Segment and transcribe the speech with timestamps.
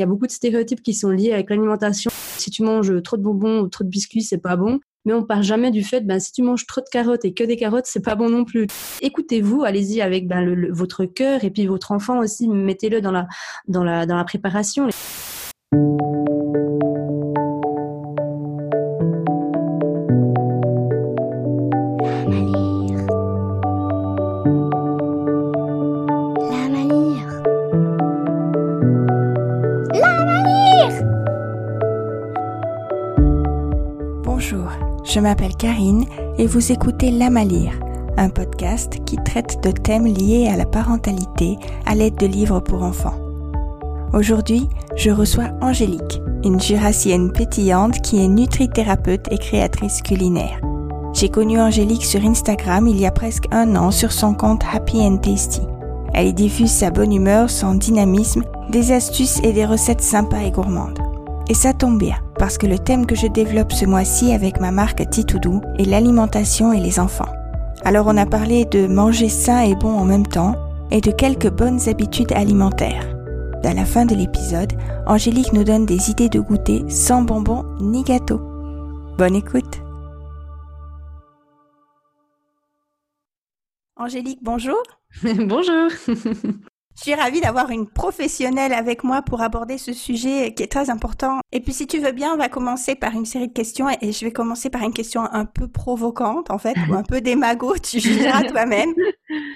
[0.00, 2.10] Il y a beaucoup de stéréotypes qui sont liés avec l'alimentation.
[2.38, 4.80] Si tu manges trop de bonbons ou trop de biscuits, c'est pas bon.
[5.04, 7.44] Mais on part jamais du fait, ben, si tu manges trop de carottes et que
[7.44, 8.66] des carottes, c'est pas bon non plus.
[9.02, 13.28] Écoutez-vous, allez-y avec ben, votre cœur et puis votre enfant aussi, mettez-le dans la,
[13.68, 14.88] dans la, dans la préparation.
[35.20, 36.06] Je m'appelle Karine
[36.38, 37.78] et vous écoutez La Malire,
[38.16, 42.82] un podcast qui traite de thèmes liés à la parentalité à l'aide de livres pour
[42.82, 43.18] enfants.
[44.14, 50.58] Aujourd'hui, je reçois Angélique, une jurassienne pétillante qui est nutrithérapeute et créatrice culinaire.
[51.12, 55.02] J'ai connu Angélique sur Instagram il y a presque un an sur son compte Happy
[55.02, 55.60] and Tasty.
[56.14, 60.50] Elle y diffuse sa bonne humeur, son dynamisme, des astuces et des recettes sympas et
[60.50, 60.98] gourmandes.
[61.50, 64.72] Et ça tombe bien, parce que le thème que je développe ce mois-ci avec ma
[64.72, 67.30] marque Titoudou est l'alimentation et les enfants.
[67.84, 70.56] Alors on a parlé de manger sain et bon en même temps,
[70.90, 73.14] et de quelques bonnes habitudes alimentaires.
[73.62, 74.72] À la fin de l'épisode,
[75.06, 78.40] Angélique nous donne des idées de goûter sans bonbons ni gâteaux.
[79.18, 79.82] Bonne écoute
[83.96, 84.82] Angélique, bonjour
[85.22, 85.90] Bonjour
[87.00, 90.90] Je suis ravie d'avoir une professionnelle avec moi pour aborder ce sujet qui est très
[90.90, 91.38] important.
[91.50, 94.12] Et puis si tu veux bien, on va commencer par une série de questions et
[94.12, 97.78] je vais commencer par une question un peu provocante en fait, ou un peu démago,
[97.78, 98.92] tu jugeras toi-même.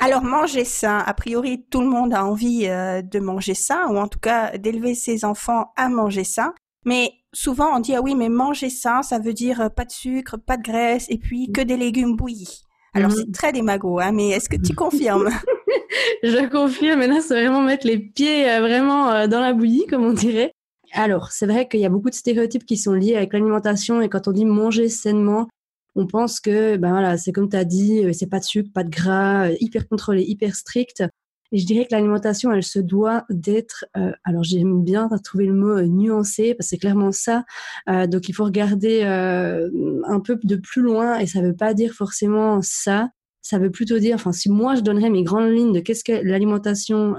[0.00, 3.98] Alors manger sain, a priori tout le monde a envie euh, de manger sain ou
[3.98, 6.54] en tout cas d'élever ses enfants à manger sain.
[6.86, 9.92] Mais souvent on dit ah oui mais manger sain ça veut dire euh, pas de
[9.92, 12.62] sucre, pas de graisse et puis que des légumes bouillis.
[12.94, 13.16] Alors mhm.
[13.18, 15.28] c'est très démago, hein, mais est-ce que tu confirmes?
[16.22, 20.04] Je confirme, là c'est vraiment mettre les pieds euh, vraiment euh, dans la bouillie, comme
[20.04, 20.52] on dirait.
[20.92, 24.08] Alors c'est vrai qu'il y a beaucoup de stéréotypes qui sont liés avec l'alimentation et
[24.08, 25.48] quand on dit manger sainement,
[25.96, 28.70] on pense que ben voilà c'est comme tu as dit, euh, c'est pas de sucre,
[28.72, 31.04] pas de gras, hyper contrôlé, hyper strict.
[31.52, 33.84] Et je dirais que l'alimentation, elle se doit d'être,
[34.24, 37.44] alors j'aime bien trouver le mot nuancé, parce que c'est clairement ça.
[37.86, 42.60] Donc il faut regarder un peu de plus loin, et ça veut pas dire forcément
[42.60, 43.10] ça.
[43.44, 46.12] Ça veut plutôt dire, enfin si moi je donnerais mes grandes lignes de qu'est-ce que
[46.12, 47.14] l'alimentation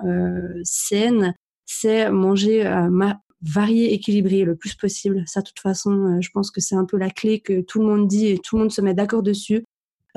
[0.63, 1.33] saine,
[1.65, 5.23] c'est manger ma varié, équilibré le plus possible.
[5.27, 7.85] Ça, de toute façon, je pense que c'est un peu la clé que tout le
[7.85, 9.63] monde dit et tout le monde se met d'accord dessus.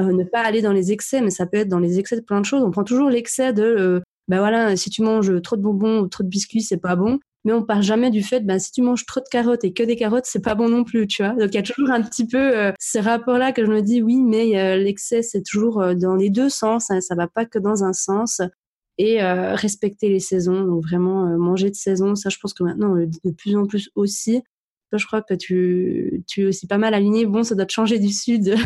[0.00, 2.20] Euh, ne pas aller dans les excès, mais ça peut être dans les excès de
[2.20, 2.62] plein de choses.
[2.62, 6.22] On prend toujours l'excès de ben voilà, si tu manges trop de bonbons ou trop
[6.22, 7.18] de biscuits, c'est pas bon.
[7.44, 9.82] Mais on part jamais du fait, ben si tu manges trop de carottes et que
[9.82, 11.34] des carottes, c'est pas bon non plus, tu vois.
[11.34, 14.02] Donc il y a toujours un petit peu euh, ce rapport-là que je me dis,
[14.02, 17.58] oui, mais euh, l'excès, c'est toujours dans les deux sens, hein, ça va pas que
[17.58, 18.40] dans un sens.
[19.00, 23.30] Et respecter les saisons, donc vraiment manger de saison, ça je pense que maintenant, de
[23.30, 24.42] plus en plus aussi.
[24.90, 27.24] Toi, je crois que tu, tu es aussi pas mal aligné.
[27.24, 28.56] Bon, ça doit te changer du sud.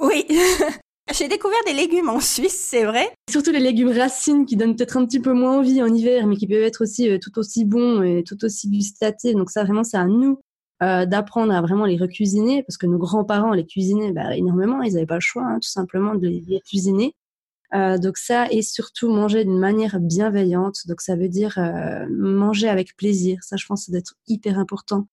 [0.00, 0.26] oui.
[1.16, 3.10] J'ai découvert des légumes en Suisse, c'est vrai.
[3.30, 6.36] Surtout les légumes racines qui donnent peut-être un petit peu moins envie en hiver, mais
[6.36, 9.32] qui peuvent être aussi euh, tout aussi bons et tout aussi gustatés.
[9.34, 10.38] Donc ça, vraiment, c'est à nous
[10.82, 14.82] euh, d'apprendre à vraiment les recuisiner, parce que nos grands-parents les cuisinaient bah, énormément.
[14.82, 17.14] Ils n'avaient pas le choix, hein, tout simplement, de les cuisiner.
[17.74, 20.86] Euh, donc ça, et surtout manger d'une manière bienveillante.
[20.86, 23.42] Donc ça veut dire euh, manger avec plaisir.
[23.42, 25.06] Ça, je pense, c'est d'être hyper important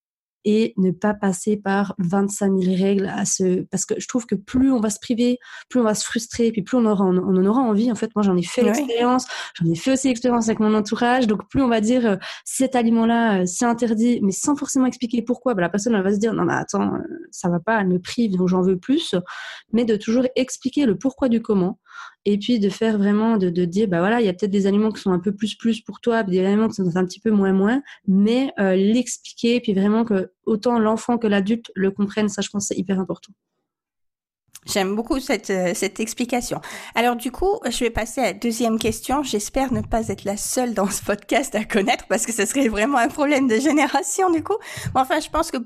[0.46, 4.36] et ne pas passer par 25 000 règles à ce parce que je trouve que
[4.36, 7.16] plus on va se priver, plus on va se frustrer, puis plus on aura on,
[7.18, 7.90] en aura envie.
[7.90, 11.26] En fait, moi j'en ai fait l'expérience, j'en ai fait aussi l'expérience avec mon entourage.
[11.26, 15.20] Donc plus on va dire euh, cet aliment-là euh, c'est interdit, mais sans forcément expliquer
[15.22, 16.98] pourquoi, bah, la personne elle va se dire non mais attends euh,
[17.32, 19.16] ça va pas, elle me prive donc j'en veux plus.
[19.72, 21.80] Mais de toujours expliquer le pourquoi du comment
[22.24, 24.66] et puis de faire vraiment de, de dire bah voilà il y a peut-être des
[24.66, 27.20] aliments qui sont un peu plus plus pour toi des aliments qui sont un petit
[27.20, 32.28] peu moins moins mais euh, l'expliquer puis vraiment que autant l'enfant que l'adulte le comprennent
[32.28, 33.32] ça je pense c'est hyper important
[34.66, 36.60] J'aime beaucoup cette, euh, cette explication.
[36.96, 39.22] Alors du coup, je vais passer à la deuxième question.
[39.22, 42.68] J'espère ne pas être la seule dans ce podcast à connaître parce que ce serait
[42.68, 44.56] vraiment un problème de génération du coup.
[44.94, 45.58] Mais enfin, je pense que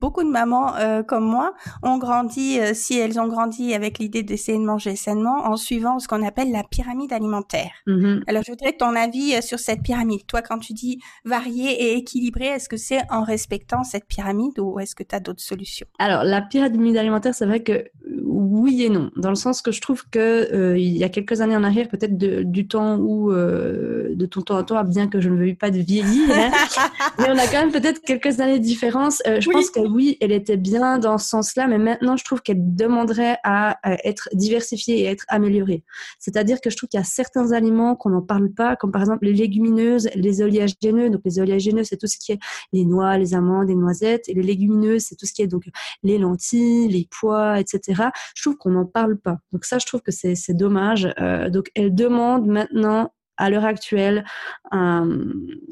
[0.00, 4.22] beaucoup de mamans euh, comme moi ont grandi, euh, si elles ont grandi avec l'idée
[4.22, 7.70] d'essayer de manger sainement, en suivant ce qu'on appelle la pyramide alimentaire.
[7.86, 8.22] Mm-hmm.
[8.26, 10.26] Alors, je voudrais ton avis euh, sur cette pyramide.
[10.26, 14.78] Toi, quand tu dis varié et équilibré, est-ce que c'est en respectant cette pyramide ou
[14.80, 15.86] est-ce que tu as d'autres solutions?
[15.98, 17.86] Alors, la pyramide alimentaire, c'est vrai que
[18.24, 21.56] oui et non, dans le sens que je trouve que il y a quelques années
[21.56, 25.36] en arrière, peut-être du temps où de ton temps à toi, bien que je ne
[25.36, 26.50] veuille pas de vieillir, hein,
[27.18, 29.22] mais on a quand même peut-être quelques années de différence.
[29.26, 32.74] je pense que oui, elle était bien dans ce sens-là, mais maintenant, je trouve qu'elle
[32.74, 35.84] demanderait à, être diversifiée et à être améliorée.
[36.18, 39.02] C'est-à-dire que je trouve qu'il y a certains aliments qu'on n'en parle pas, comme par
[39.02, 41.10] exemple les légumineuses, les oléagineux.
[41.10, 42.38] Donc, les oléagineux, c'est tout ce qui est
[42.72, 44.28] les noix, les amandes, les noisettes.
[44.28, 45.64] Et les légumineuses, c'est tout ce qui est donc
[46.02, 48.04] les lentilles, les pois, etc.
[48.34, 49.38] Je trouve qu'on n'en parle pas.
[49.52, 51.08] Donc, ça, je trouve que c'est dommage.
[51.20, 54.24] Euh, donc, elle demande maintenant à l'heure actuelle
[54.70, 55.06] un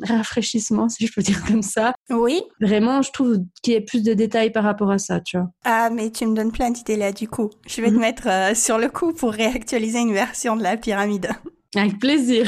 [0.02, 1.94] rafraîchissement, si je peux dire comme ça.
[2.10, 2.42] Oui.
[2.60, 5.48] Vraiment, je trouve qu'il y ait plus de détails par rapport à ça, tu vois.
[5.64, 7.50] Ah, mais tu me donnes plein d'idées là, du coup.
[7.66, 8.00] Je vais te mhm.
[8.00, 11.28] mettre euh, sur le coup pour réactualiser une version de la pyramide.
[11.76, 12.46] Avec plaisir.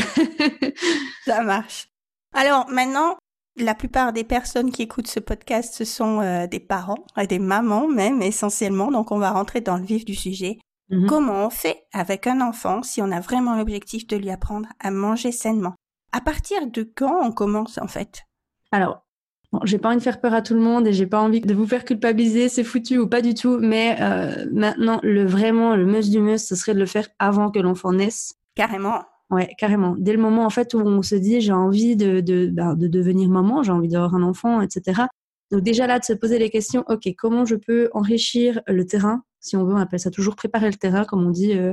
[1.25, 1.89] ça marche.
[2.33, 3.17] Alors, maintenant,
[3.57, 7.39] la plupart des personnes qui écoutent ce podcast, ce sont euh, des parents, et des
[7.39, 10.59] mamans même essentiellement, donc on va rentrer dans le vif du sujet.
[10.91, 11.07] Mhm.
[11.07, 14.91] Comment on fait avec un enfant si on a vraiment l'objectif de lui apprendre à
[14.91, 15.75] manger sainement?
[16.13, 18.23] À partir de quand on commence en fait?
[18.71, 19.05] Alors,
[19.53, 21.41] bon, j'ai pas envie de faire peur à tout le monde et j'ai pas envie
[21.41, 25.75] de vous faire culpabiliser, c'est foutu ou pas du tout, mais euh, maintenant, le vraiment,
[25.75, 28.35] le must du must, ce serait de le faire avant que l'enfant naisse.
[28.55, 29.03] Carrément.
[29.31, 29.97] Ouais, carrément.
[29.99, 32.87] Dès le moment en fait où on se dit j'ai envie de, de, ben, de
[32.87, 35.03] devenir maman, j'ai envie d'avoir un enfant, etc.
[35.51, 39.23] Donc déjà là, de se poser les questions, ok, comment je peux enrichir le terrain
[39.47, 41.73] si on veut, on appelle ça toujours préparer le terrain, comme on dit, euh,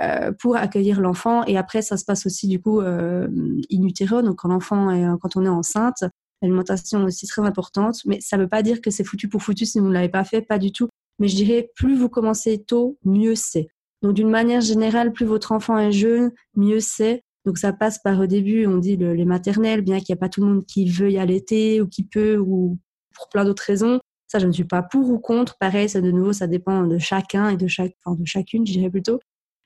[0.00, 1.44] euh, pour accueillir l'enfant.
[1.44, 3.28] Et après, ça se passe aussi du coup euh,
[3.70, 6.04] in utero, donc quand l'enfant est, quand on est enceinte,
[6.42, 8.00] l'alimentation aussi très importante.
[8.06, 10.08] Mais ça ne veut pas dire que c'est foutu pour foutu si vous ne l'avez
[10.08, 10.88] pas fait, pas du tout.
[11.18, 13.68] Mais je dirais, plus vous commencez tôt, mieux c'est.
[14.02, 17.22] Donc d'une manière générale, plus votre enfant est jeune, mieux c'est.
[17.44, 20.28] Donc ça passe par au début, on dit les maternelles, bien qu'il n'y a pas
[20.30, 22.78] tout le monde qui veut y allaiter ou qui peut ou
[23.14, 23.99] pour plein d'autres raisons.
[24.30, 25.58] Ça, je ne suis pas pour ou contre.
[25.58, 28.72] Pareil, ça de nouveau, ça dépend de chacun et de chaque, enfin, de chacune, je
[28.72, 29.18] dirais plutôt.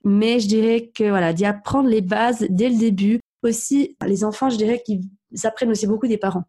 [0.04, 3.20] Mais je dirais que voilà, d'y apprendre les bases dès le début.
[3.42, 5.02] Aussi, les enfants, je dirais qu'ils
[5.42, 6.44] apprennent aussi beaucoup des parents.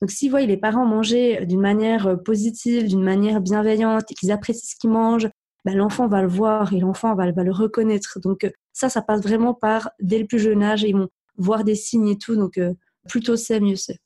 [0.00, 4.76] Donc, s'ils voient les parents manger d'une manière positive, d'une manière bienveillante, qu'ils apprécient ce
[4.76, 5.28] qu'ils mangent,
[5.64, 8.20] ben, l'enfant va le voir et l'enfant va, va, le reconnaître.
[8.20, 10.84] Donc, euh, ça, ça passe vraiment par dès le plus jeune âge.
[10.84, 12.36] Ils vont voir des signes et tout.
[12.36, 12.74] Donc, euh,
[13.08, 13.98] plutôt c'est, mieux c'est.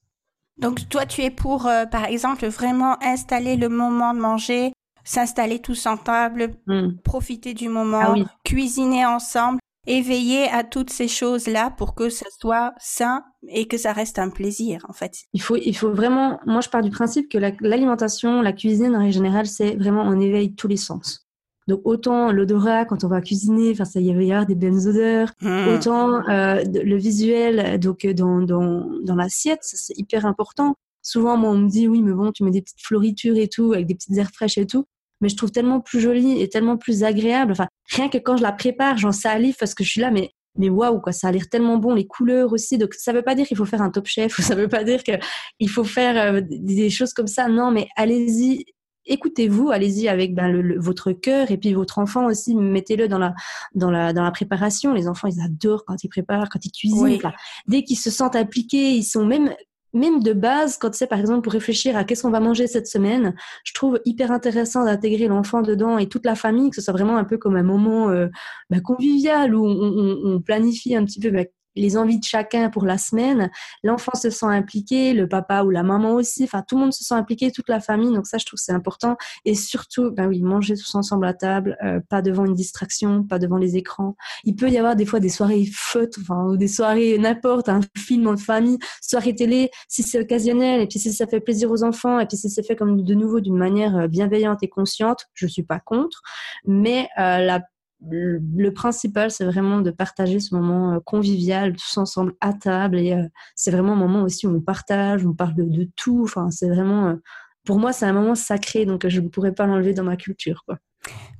[0.58, 4.73] Donc toi, tu es pour, euh, par exemple, vraiment installer le moment de manger,
[5.05, 6.99] s'installer tous en table, hmm.
[7.05, 12.75] profiter du moment, ah cuisiner ensemble, éveiller à toutes ces choses-là pour que ça soit
[12.79, 15.12] sain et que ça reste un plaisir, en fait.
[15.32, 19.11] Il faut, il faut vraiment, moi je pars du principe que l'alimentation, la, cuisine en
[19.11, 21.26] général, c'est vraiment on éveille tous les sens.
[21.70, 25.69] Donc autant l'odorat quand on va cuisiner, enfin ça y avoir des bonnes odeurs, hmm.
[25.69, 30.75] autant euh, le visuel donc dans dans, dans l'assiette, c'est hyper important.
[31.00, 33.72] Souvent moi on me dit oui mais bon tu mets des petites floritures et tout
[33.72, 34.84] avec des petites airs fraîches et tout,
[35.20, 37.52] mais je trouve tellement plus joli et tellement plus agréable.
[37.52, 40.32] Enfin rien que quand je la prépare, j'en salive parce que je suis là mais
[40.58, 42.78] mais waouh quoi, ça a l'air tellement bon, les couleurs aussi.
[42.78, 44.82] Donc ça veut pas dire qu'il faut faire un top chef ou ça veut pas
[44.82, 47.49] dire qu'il faut faire euh, des choses comme ça.
[47.49, 48.64] Non, mais allez-y,
[49.10, 53.34] écoutez-vous, allez-y avec ben, votre cœur et puis votre enfant aussi, mettez-le dans la,
[53.74, 54.94] dans, la, dans la préparation.
[54.94, 57.18] Les enfants, ils adorent quand ils préparent, quand ils cuisinent.
[57.66, 59.52] Dès qu'ils se sentent impliqués, ils sont même
[59.92, 62.86] même de base, quand c'est par exemple pour réfléchir à qu'est-ce qu'on va manger cette
[62.86, 63.34] semaine,
[63.64, 67.16] je trouve hyper intéressant d'intégrer l'enfant dedans et toute la famille, que ce soit vraiment
[67.16, 68.28] un peu comme un moment euh,
[68.70, 71.46] ben, convivial où on, planifie un petit peu ben,
[71.80, 73.50] les envies de chacun pour la semaine.
[73.82, 76.44] L'enfant se sent impliqué, le papa ou la maman aussi.
[76.44, 78.12] Enfin, tout le monde se sent impliqué, toute la famille.
[78.12, 79.16] Donc ça, je trouve c'est important.
[79.44, 83.38] Et surtout, ben oui, manger tous ensemble à table, euh, pas devant une distraction, pas
[83.38, 84.14] devant les écrans.
[84.44, 87.80] Il peut y avoir des fois des soirées feutres, enfin, ou des soirées n'importe, un
[87.96, 91.82] film en famille, soirée télé, si c'est occasionnel, et puis si ça fait plaisir aux
[91.82, 95.26] enfants, et puis si c'est fait comme de nouveau d'une manière euh, bienveillante et consciente,
[95.34, 96.22] je suis pas contre.
[96.66, 97.60] Mais euh, la
[98.09, 102.99] le principal, c'est vraiment de partager ce moment euh, convivial, tous ensemble à table.
[102.99, 106.23] Et euh, c'est vraiment un moment aussi où on partage, on parle de, tout.
[106.25, 107.16] Enfin, c'est vraiment, euh,
[107.64, 110.64] pour moi, c'est un moment sacré, donc je ne pourrais pas l'enlever dans ma culture.
[110.66, 110.78] Quoi.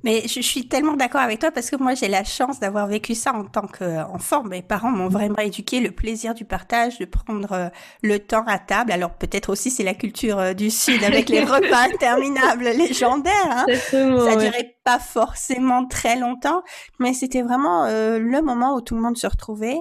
[0.03, 3.13] Mais je, suis tellement d'accord avec toi parce que moi j'ai la chance d'avoir vécu
[3.13, 4.43] ça en tant qu'enfant.
[4.43, 7.69] Mes parents m'ont vraiment éduqué le plaisir du partage, de prendre euh,
[8.01, 8.91] le temps à table.
[8.91, 13.33] Alors peut-être aussi c'est la culture euh, du Sud avec les repas interminables légendaires.
[13.51, 13.65] Hein.
[13.91, 16.63] Ça durait pas forcément très longtemps,
[16.99, 19.79] mais c'était vraiment euh, le moment où tout le monde se retrouvait,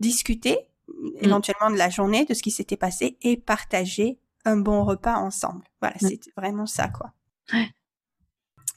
[0.00, 1.10] discuter mm.
[1.20, 5.62] éventuellement de la journée, de ce qui s'était passé et partager un bon repas ensemble.
[5.80, 6.08] Voilà, mm.
[6.08, 7.12] c'était vraiment ça quoi.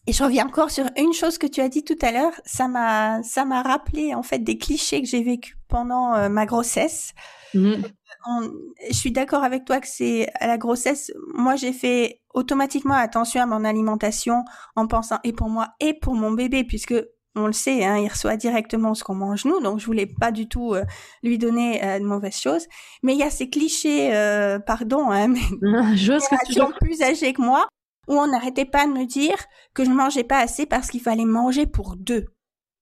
[0.07, 2.31] Et je reviens encore sur une chose que tu as dit tout à l'heure.
[2.45, 6.45] Ça m'a, ça m'a rappelé en fait des clichés que j'ai vécu pendant euh, ma
[6.45, 7.13] grossesse.
[7.53, 7.81] Mhm.
[8.89, 11.11] je suis d'accord avec toi que c'est à la grossesse.
[11.33, 14.45] Moi, j'ai fait automatiquement attention à mon alimentation
[14.77, 16.95] en pensant et pour moi et pour mon bébé puisque
[17.35, 20.31] on le sait, hein, il reçoit directement ce qu'on mange nous, donc je voulais pas
[20.31, 20.83] du tout euh,
[21.21, 22.65] lui donner euh, de mauvaises choses.
[23.03, 24.09] Mais il y a ces clichés,
[24.65, 25.27] pardon, hein,
[25.61, 27.67] mais je que tu plus âgés que moi,
[28.07, 29.37] où on n'arrêtait pas de me dire
[29.73, 32.25] que je mangeais pas assez parce qu'il fallait manger pour deux.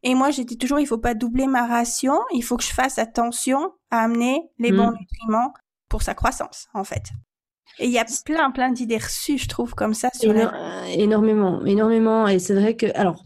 [0.04, 3.00] Et moi, j'étais toujours, il faut pas doubler ma ration, il faut que je fasse
[3.00, 4.98] attention à amener les bons mm.
[5.00, 5.54] nutriments
[5.90, 7.06] pour sa croissance, en fait.
[7.80, 10.10] Et il y a plein, plein d'idées reçues, je trouve, comme ça.
[10.14, 10.32] Sur
[10.88, 12.28] Énormément, énormément.
[12.28, 13.26] Et c'est vrai que, alors,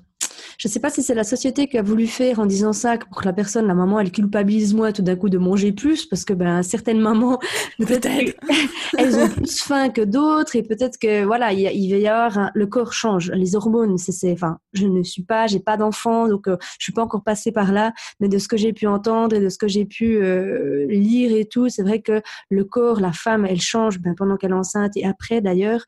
[0.60, 2.98] je ne sais pas si c'est la société qui a voulu faire en disant ça
[2.98, 6.06] pour que la personne, la maman, elle culpabilise moi tout d'un coup de manger plus
[6.06, 7.40] parce que ben certaines mamans
[7.80, 8.36] peut-être
[8.98, 12.52] elles ont plus faim que d'autres et peut-être que voilà il, il, va y avoir
[12.54, 16.44] le corps change, les hormones, c'est enfin je ne suis pas, j'ai pas d'enfant donc
[16.48, 18.86] je euh, je suis pas encore passée par là, mais de ce que j'ai pu
[18.86, 22.64] entendre et de ce que j'ai pu euh, lire et tout, c'est vrai que le
[22.66, 25.86] corps, la femme, elle change ben, pendant qu'elle est enceinte et après d'ailleurs,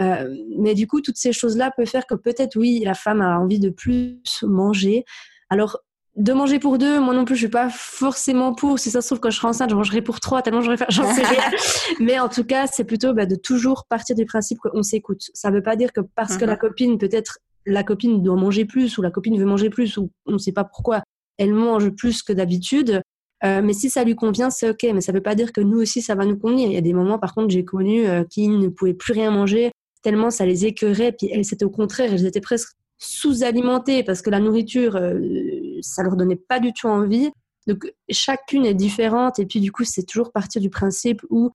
[0.00, 3.20] euh, mais du coup toutes ces choses là peuvent faire que peut-être oui la femme
[3.20, 5.04] a envie de plus manger.
[5.50, 5.78] Alors,
[6.16, 8.78] de manger pour deux, moi non plus, je suis pas forcément pour.
[8.78, 10.86] Si ça se trouve, quand je serai enceinte, je mangerai pour trois, tellement j'aurais fait,
[10.90, 11.50] j'en sais rien.
[12.00, 15.22] Mais en tout cas, c'est plutôt bah, de toujours partir du principe qu'on s'écoute.
[15.34, 16.58] Ça veut pas dire que parce que la mhm.
[16.58, 20.32] copine, peut-être, la copine doit manger plus, ou la copine veut manger plus, ou on
[20.32, 21.02] ne sait pas pourquoi,
[21.38, 23.02] elle mange plus que d'habitude.
[23.44, 24.86] Euh, mais si ça lui convient, c'est ok.
[24.94, 26.68] Mais ça veut pas dire que nous aussi, ça va nous convenir.
[26.68, 29.30] Il y a des moments, par contre, j'ai connu euh, qui ne pouvaient plus rien
[29.30, 29.72] manger
[30.04, 31.10] tellement ça les écœurait.
[31.10, 36.02] Puis elles, c'était au contraire, elles étaient presque sous-alimentés parce que la nourriture, euh, ça
[36.02, 37.30] leur donnait pas du tout envie.
[37.66, 41.50] Donc chacune est différente et puis du coup c'est toujours partir du principe où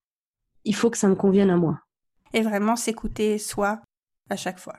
[0.66, 1.80] il faut que ça me convienne à moi.
[2.34, 3.82] Et vraiment s'écouter soi
[4.30, 4.76] à chaque fois.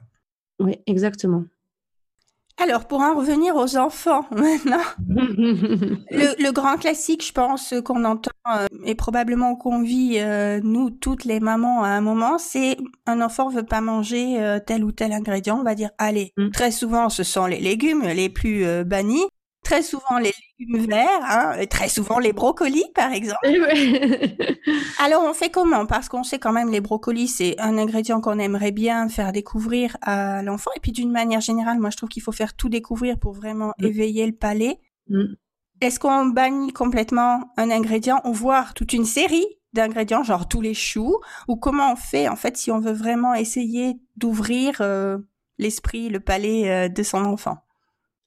[0.60, 1.44] Oui, exactement.
[2.62, 8.66] Alors, pour en revenir aux enfants maintenant, le, grand classique, je pense, qu'on entend euh,
[8.84, 12.76] et probablement qu'on vit, euh, nous, toutes les mamans, à un moment, c'est
[13.06, 16.50] un enfant veut pas manger euh, tel ou tel ingrédient, on va dire, allez, mm.
[16.50, 19.24] très souvent, ce sont les légumes les plus bannis,
[19.70, 23.46] très souvent les légumes verts, hein, très souvent les brocolis par exemple.
[24.98, 25.86] Alors on fait comment?
[25.86, 29.96] Parce qu'on sait quand même les brocolis c'est un ingrédient qu'on aimerait bien faire découvrir
[30.02, 33.16] à l'enfant et puis d'une manière générale moi je trouve qu'il faut faire tout découvrir
[33.16, 33.84] pour vraiment mm.
[33.84, 34.80] éveiller le palais.
[35.08, 35.34] Mm.
[35.80, 40.74] Est-ce qu'on bannit complètement un ingrédient ou voire toute une série d'ingrédients genre tous les
[40.74, 41.16] choux?
[41.46, 45.18] Ou comment on fait en fait si on veut vraiment essayer d'ouvrir euh,
[45.58, 47.58] l'esprit, le palais euh, de son enfant?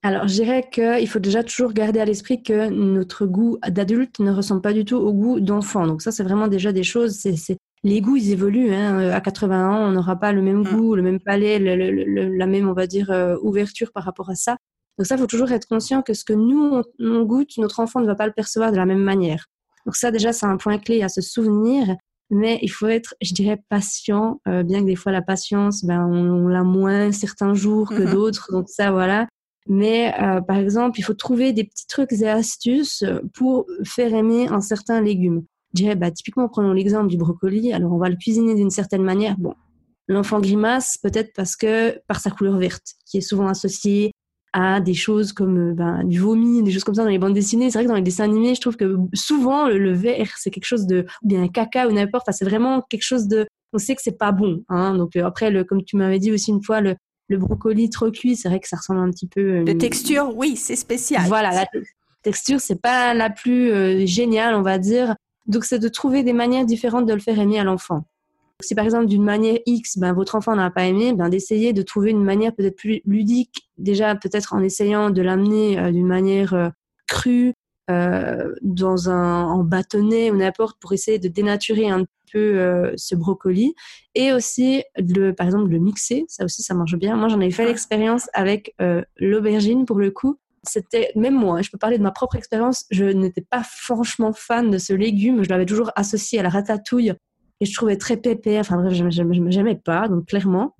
[0.06, 4.32] Alors, je dirais qu'il faut déjà toujours garder à l'esprit que notre goût d'adulte ne
[4.32, 5.88] ressemble pas du tout au goût d'enfant.
[5.88, 7.14] Donc ça, c'est vraiment déjà des choses.
[7.14, 8.74] C'est, les goûts, ils évoluent.
[8.74, 9.12] Hein.
[9.12, 10.68] À 80 ans, on n'aura pas le même mm.
[10.68, 14.58] goût, le même palais, la même, on va dire, euh, ouverture par rapport à ça.
[14.98, 18.02] Donc ça, il faut toujours être conscient que ce que nous, on, goûte, notre enfant
[18.02, 19.46] ne va pas le percevoir de la même manière.
[19.86, 21.96] Donc ça, déjà, c'est un point clé à se souvenir.
[22.30, 26.06] Mais il faut être, je dirais, patient, euh, bien que des fois la patience, ben,
[26.06, 28.12] on, l'a moins certains jours que mm-hmm.
[28.12, 28.52] d'autres.
[28.52, 29.28] Donc ça, voilà.
[29.68, 33.04] Mais euh, par exemple, il faut trouver des petits trucs et astuces
[33.34, 35.44] pour faire aimer un certain légume.
[35.74, 37.74] Je dirais, bah, typiquement, prenons l'exemple du brocoli.
[37.74, 39.38] Alors, on va le cuisiner d'une certaine manière.
[39.38, 39.56] Bon,
[40.08, 44.12] l'enfant grimace peut-être parce que par sa couleur verte, qui est souvent associée
[44.54, 47.72] à des choses comme ben, du vomi, des choses comme ça dans les bandes dessinées.
[47.72, 50.66] C'est vrai que dans les dessins animés, je trouve que souvent le, vert, c'est quelque
[50.66, 52.26] chose de, ou bien caca ou n'importe.
[52.28, 54.64] Enfin, c'est vraiment quelque chose de, on sait que c'est pas bon.
[54.70, 54.96] Hein.
[54.96, 56.96] Donc euh, après, le, comme tu m'avais dit aussi une fois, le,
[57.28, 59.64] le brocoli trop cuit, c'est vrai que ça ressemble un petit peu.
[59.64, 61.24] de euh, texture, oui, c'est spécial.
[61.28, 61.66] Voilà, la
[62.22, 65.16] texture, c'est pas la plus euh, géniale, on va dire.
[65.46, 68.06] Donc, c'est de trouver des manières différentes de le faire aimer à l'enfant.
[68.62, 71.82] Si par exemple d'une manière X, ben, votre enfant n'a pas aimé, ben, d'essayer de
[71.82, 76.72] trouver une manière peut-être plus ludique, déjà peut-être en essayant de l'amener euh, d'une manière
[77.08, 77.54] crue,
[77.90, 83.76] dans un en bâtonnet ou n'importe pour essayer de dénaturer un peu euh, ce brocoli.
[84.16, 86.26] Et aussi le par exemple le mixer.
[86.28, 87.16] Ça aussi ça marche bien.
[87.16, 90.40] Moi j'en ai fait l'expérience avec euh, l'aubergine pour le coup.
[90.64, 92.86] C'était même moi je peux parler de ma propre expérience.
[92.92, 95.44] Je n'étais pas franchement fan de ce légume.
[95.44, 97.14] Je l'avais toujours associé à la ratatouille
[97.62, 98.62] et je trouvais très pépère.
[98.62, 100.76] Enfin bref je n'aimais pas donc clairement.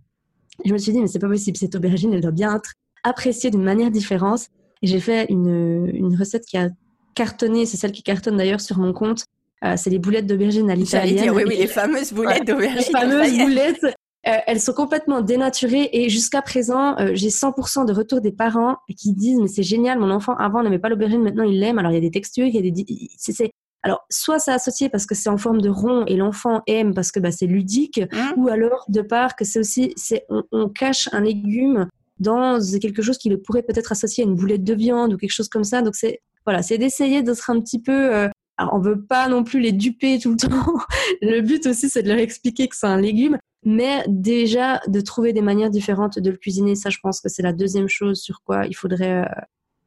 [0.66, 3.52] Je me suis dit mais c'est pas possible cette aubergine elle doit bien être appréciée
[3.52, 4.48] d'une manière différente.
[4.82, 6.70] Et j'ai fait une, une recette qui a
[7.14, 9.26] cartonné c'est celle qui cartonne d'ailleurs sur mon compte
[9.64, 11.30] euh, c'est les boulettes d'aubergine à l'italienne.
[11.32, 12.80] oui, oui, les fameuses boulettes d'aubergine.
[12.80, 13.96] Les fameuses boulettes.
[14.26, 18.78] Euh, elles sont complètement dénaturées et jusqu'à présent, euh, j'ai 100% de retour des parents
[18.98, 21.78] qui disent mais c'est génial, mon enfant avant n'aimait pas l'aubergine, maintenant il l'aime.
[21.78, 22.86] Alors il y a des textures, il y a des,
[23.18, 23.52] c'est,
[23.82, 27.12] alors soit c'est associé parce que c'est en forme de rond et l'enfant aime parce
[27.12, 28.34] que bah, c'est ludique, mmh.
[28.38, 33.02] ou alors de part que c'est aussi, c'est on, on, cache un légume dans quelque
[33.02, 35.66] chose qui le pourrait peut-être associer à une boulette de viande ou quelque chose comme
[35.66, 35.82] ça.
[35.82, 39.60] Donc c'est voilà, c'est d'essayer d'être un petit peu alors, on veut pas non plus
[39.60, 40.78] les duper tout le temps.
[41.22, 45.34] le but aussi, c'est de leur expliquer que c'est un légume, mais déjà de trouver
[45.34, 46.76] des manières différentes de le cuisiner.
[46.76, 49.42] Ça, je pense que c'est la deuxième chose sur quoi il faudrait euh,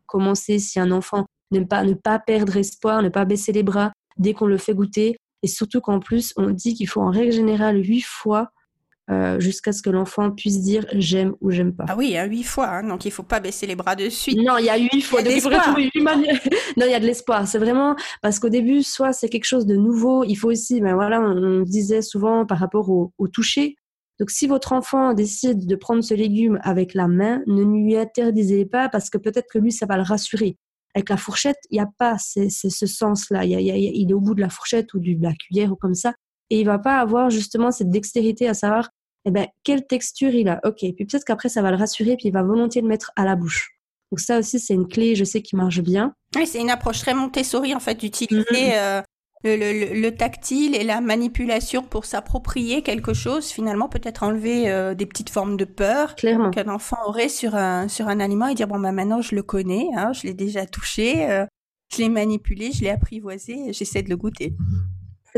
[0.07, 3.93] commencer si un enfant n'aime pas, ne pas perdre espoir, ne pas baisser les bras
[4.19, 5.17] dès qu'on le fait goûter.
[5.43, 8.51] Et surtout qu'en plus, on dit qu'il faut en règle générale huit fois
[9.09, 11.85] euh, jusqu'à ce que l'enfant puisse dire j'aime ou j'aime pas.
[11.89, 13.95] Ah oui, il y a huit fois, hein, donc il faut pas baisser les bras
[13.95, 14.37] de suite.
[14.37, 15.21] Non, il y a huit fois.
[15.21, 15.41] Il y a de
[16.81, 17.47] non, il y a de l'espoir.
[17.47, 20.25] C'est vraiment parce qu'au début, soit c'est quelque chose de nouveau.
[20.25, 23.77] Il faut aussi, ben voilà, on, disait souvent par rapport au, au toucher.
[24.19, 28.67] Donc, si votre enfant décide de prendre ce légume avec la main, ne lui interdisez
[28.67, 30.57] pas parce que peut-être que lui, ça va le rassurer.
[30.97, 33.45] Avec la fourchette, il n'y a pas ce, ce sens-là.
[33.45, 36.15] Il, il, est au bout de la fourchette ou de la cuillère ou comme ça.
[36.51, 38.89] Et il va pas avoir justement cette dextérité à savoir
[39.27, 40.61] eh ben, quelle texture il a.
[40.65, 43.25] Ok, puis peut-être qu'après, ça va le rassurer, puis il va volontiers le mettre à
[43.25, 43.73] la bouche.
[44.13, 46.15] Donc ça aussi, c'est une clé, je sais, qui marche bien.
[46.37, 48.73] Oui, c'est une approche très Montessori, en fait, d'utiliser mm-hmm.
[48.77, 49.03] euh,
[49.43, 55.07] le, le, tactile et la manipulation pour s'approprier quelque chose, finalement, peut-être enlever euh, des
[55.07, 58.79] petites formes de peur qu'un enfant aurait sur un, sur un aliment et dire, bon,
[58.79, 61.47] bah, maintenant, je le connais, hein, je l'ai déjà touché, euh,
[61.93, 64.55] je l'ai manipulé, je l'ai apprivoisé, j'essaie de le goûter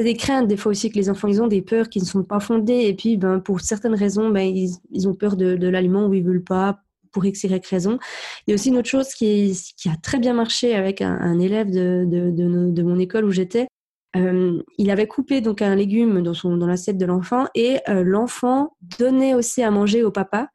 [0.02, 2.22] des craintes des fois aussi que les enfants ils ont des peurs qui ne sont
[2.22, 6.14] pas fondées et puis ben pour certaines raisons ben ils, ont peur de, l'aliment ou
[6.14, 6.80] ils veulent pas
[7.12, 7.98] pour x y raison.
[8.46, 11.38] Il y a aussi une autre chose qui, qui a très bien marché avec un,
[11.38, 12.30] élève de, de,
[12.70, 13.66] de, mon école où j'étais.
[14.16, 18.02] Euh, il avait coupé donc un légume dans son dans l'assiette de l'enfant et euh,
[18.04, 20.48] l'enfant donnait aussi à manger au papa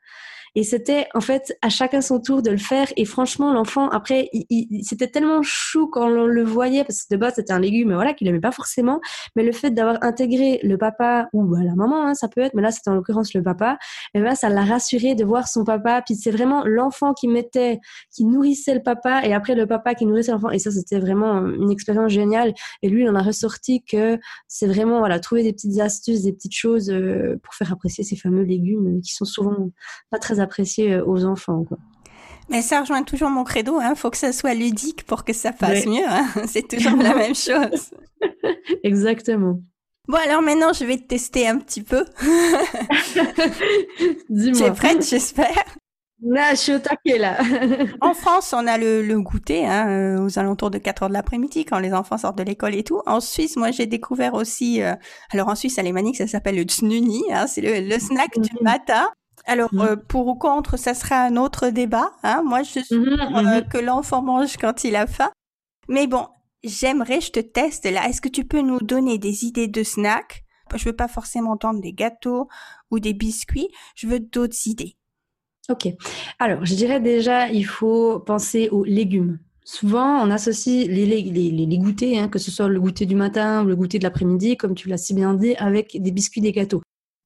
[0.56, 2.88] et c'était en fait à chacun son tour de le faire.
[2.96, 7.20] Et franchement, l'enfant, après, il, c'était tellement chou quand on le voyait, parce que de
[7.20, 9.02] base, c'était un légume voilà, qu'il n'aimait pas forcément.
[9.36, 12.54] Mais le fait d'avoir intégré le papa ou bah, la maman, hein, ça peut être,
[12.54, 13.78] mais là, c'était en l'occurrence le papa,
[14.14, 16.02] et ben, ça l'a rassuré de voir son papa.
[16.06, 17.80] Puis c'est vraiment l'enfant qui mettait,
[18.14, 20.52] qui nourrissait le papa, et après le papa qui nourrissait l'enfant.
[20.52, 22.54] Et ça, c'était vraiment une expérience géniale.
[22.84, 26.34] Et lui, il en a ressorti que c'est vraiment, voilà, trouver des petites astuces, des
[26.34, 29.72] petites choses euh, pour faire apprécier ces fameux légumes qui sont souvent
[30.12, 31.64] pas très apprécier euh, aux enfants.
[31.64, 31.78] Quoi.
[32.50, 33.96] Mais ça rejoint toujours mon credo, il hein.
[33.96, 36.06] faut que ça soit ludique pour que ça passe mieux.
[36.08, 36.28] Hein.
[36.48, 37.92] C'est toujours la même chose.
[38.84, 39.60] Exactement.
[40.08, 42.06] Bon, alors maintenant, je vais te tester un petit peu.
[44.30, 44.58] Dis-moi.
[44.58, 45.64] Tu es prête, j'espère?
[46.26, 47.38] Là, je suis au taquet, là.
[48.02, 51.66] en France, on a le, goûter hein, euh, aux alentours de 4 heures de l'après-midi
[51.66, 53.02] quand les enfants sortent de l'école et tout.
[53.06, 54.82] En Suisse, moi, j'ai découvert aussi...
[54.82, 54.94] Euh,
[55.32, 57.24] alors, en Suisse, alémanique, ça s'appelle le tsnuni.
[57.32, 58.64] Hein, c'est le, le, snack du mhm.
[58.64, 59.10] matin.
[59.46, 59.82] Alors, mmh.
[59.82, 62.12] euh, pour ou contre, ça sera un autre débat.
[62.24, 62.44] Hein.
[62.46, 63.68] Moi, je suis mmh, euh, mmh.
[63.70, 65.32] que l'enfant mange quand il a faim.
[65.90, 66.28] Mais bon,
[66.64, 68.08] j'aimerais, je te teste là.
[68.08, 70.44] Est-ce que tu peux nous donner des idées de snacks?
[70.76, 72.48] Je veux pas forcément entendre des gâteaux
[72.90, 73.68] ou des biscuits.
[73.96, 74.96] Je veux d'autres idées.
[75.70, 75.88] Ok.
[76.40, 79.40] Alors, je dirais déjà, il faut penser aux légumes.
[79.66, 83.64] Souvent, on associe les, les, les, goûters, hein, que ce soit le goûter du matin
[83.64, 86.52] ou le goûter de l'après-midi, comme tu l'as si bien dit, avec des biscuits, des
[86.52, 86.82] gâteaux.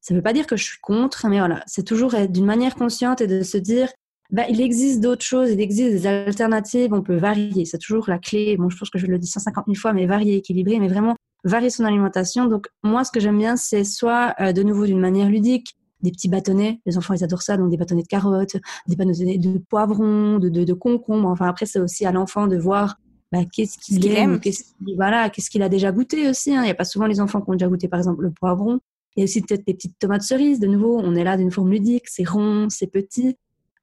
[0.07, 2.75] Ça ne veut pas dire que je suis contre, mais voilà, c'est toujours d'une manière
[2.75, 3.89] consciente et de se dire,
[4.31, 7.65] bah, il existe d'autres choses, il existe des alternatives, on peut varier.
[7.65, 8.55] C'est toujours la clé.
[8.55, 11.17] Bon, je pense que je le dis 150 000 fois, mais varier, équilibrer, mais vraiment
[11.43, 12.45] varier son alimentation.
[12.45, 16.11] Donc, moi, ce que j'aime bien, c'est soit euh, de nouveau d'une manière ludique, des
[16.11, 16.79] petits bâtonnets.
[16.85, 17.57] Les enfants, ils adorent ça.
[17.57, 18.55] Donc, des bâtonnets de carottes,
[18.87, 21.27] des bâtonnets de poivrons, de, de, de concombres.
[21.27, 22.95] Enfin, après, c'est aussi à l'enfant de voir
[23.33, 26.55] bah, qu'est-ce qu'il aime, qu'est-ce qu'il voilà, qu'est-ce qu'il a déjà goûté aussi.
[26.55, 26.61] Hein.
[26.61, 28.79] Il n'y a pas souvent les enfants qui ont déjà goûté, par exemple, le poivron.
[29.17, 30.59] Il y a aussi peut-être des petites tomates cerises.
[30.59, 32.07] De nouveau, on est là d'une forme ludique.
[32.07, 33.35] C'est rond, c'est petit.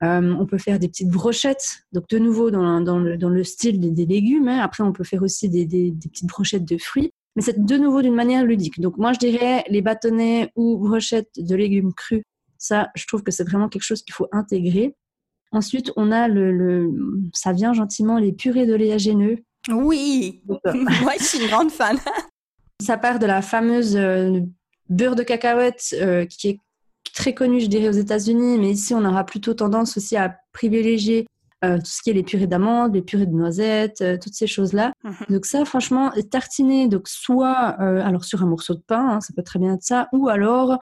[0.05, 1.81] Euh, on peut faire des petites brochettes.
[1.93, 4.49] Donc, de nouveau, dans, dans, le, dans le, style des, légumes.
[4.49, 4.61] Hein.
[4.61, 7.11] Après, on peut faire aussi des, des, des, petites brochettes de fruits.
[7.35, 8.81] Mais c'est de nouveau d'une manière ludique.
[8.81, 12.23] Donc, moi, je dirais les bâtonnets ou brochettes de légumes crus.
[12.59, 14.95] Ça, je trouve que c'est vraiment quelque chose qu'il faut intégrer.
[15.51, 16.93] Ensuite, on a le, le,
[17.33, 19.39] ça vient gentiment, les purées d'oléagineux.
[19.69, 21.99] Oui, euh, moi je suis une grande fan.
[22.83, 24.41] ça part de la fameuse euh,
[24.89, 26.59] beurre de cacahuète euh, qui est
[27.15, 31.27] très connu, je dirais, aux États-Unis, mais ici, on aura plutôt tendance aussi à privilégier
[31.65, 34.47] euh, tout ce qui est les purées d'amandes, les purées de noisettes, euh, toutes ces
[34.47, 34.93] choses-là.
[35.05, 35.15] Mhm.
[35.31, 39.43] Donc ça, franchement, tartiner, donc soit alors sur un morceau de pain, hein, ça peut
[39.43, 40.79] très bien être ça, ou alors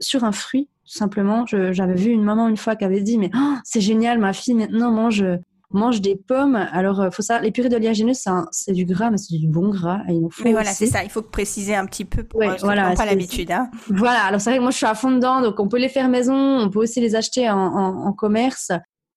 [0.00, 1.46] sur un fruit, tout simplement.
[1.46, 4.54] J'avais vu une maman une fois qui avait dit, mais oh, c'est génial, ma fille
[4.54, 5.24] maintenant mange
[5.72, 6.56] mange des pommes.
[6.72, 7.40] Alors, euh, faut ça.
[7.40, 8.12] Les purées d'oléagineux,
[8.50, 10.02] c'est du gras, mais c'est du bon gras.
[10.08, 11.04] il faut mais voilà, c'est ça.
[11.04, 13.50] Il faut préciser un petit peu pour ouais, voilà, pas l'habitude.
[13.50, 13.70] Hein.
[13.88, 14.24] Voilà.
[14.24, 15.40] Alors, c'est vrai que moi, je suis à fond dedans.
[15.40, 16.34] Donc, on peut les faire maison.
[16.34, 18.72] On peut aussi les acheter en, en, commerce.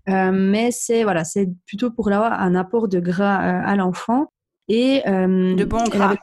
[0.09, 4.27] Euh, mais c'est voilà, c'est plutôt pour avoir un apport de gras euh, à l'enfant
[4.67, 6.15] et de bon gras.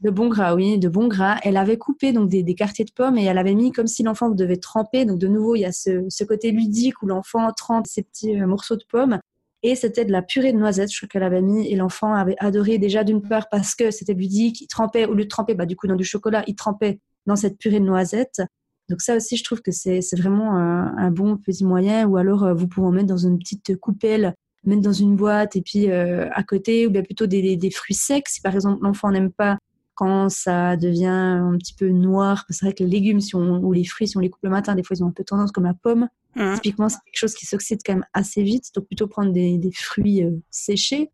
[0.00, 1.38] De bon gras, oui, de bon gras.
[1.42, 4.02] Elle avait coupé donc des, des, quartiers de pommes et elle avait mis comme si
[4.02, 5.06] l'enfant devait tremper.
[5.06, 8.36] Donc de nouveau, il y a ce, ce côté ludique où l'enfant trempe ses petits
[8.36, 9.18] morceaux de pommes.
[9.66, 11.66] Et c'était de la purée de noisettes, je crois qu'elle avait mis.
[11.68, 14.60] Et l'enfant avait adoré déjà d'une part parce que c'était ludique.
[14.60, 17.34] Il trempait, au lieu de tremper, bah, du coup, dans du chocolat, il trempait dans
[17.34, 18.42] cette purée de noisettes.
[18.90, 22.06] Donc ça aussi, je trouve que c'est vraiment un, bon petit moyen.
[22.06, 25.56] Ou alors, euh, vous pouvez en mettre dans une petite coupelle, mettre dans une boîte
[25.56, 28.28] et puis euh, à côté, ou bien plutôt des, fruits secs.
[28.28, 29.56] Si par exemple l'enfant n'aime pas
[29.94, 33.72] quand ça devient un petit peu noir, c'est vrai que les légumes si on, ou
[33.72, 35.52] les fruits, si on les coupe le matin, des fois ils ont un peu tendance
[35.52, 36.08] comme la pomme.
[36.36, 36.54] Mmh.
[36.54, 39.72] Typiquement, c'est quelque chose qui s'oxyde quand même assez vite, donc plutôt prendre des, des
[39.72, 41.10] fruits euh, séchés.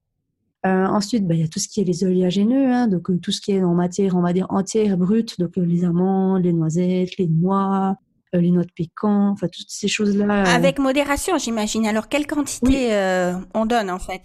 [0.67, 3.19] Euh, ensuite, bah, il y a tout ce qui est les oléagineux, hein, donc euh,
[3.19, 6.53] tout ce qui est en matière, on va dire entière, brute, donc les amandes, les
[6.53, 7.97] noisettes, les noix,
[8.33, 10.45] les noix de pécan, enfin toutes ces choses-là.
[10.55, 11.87] Avec modération, j'imagine.
[11.87, 12.91] Alors, quelle quantité
[13.55, 14.23] on donne en fait?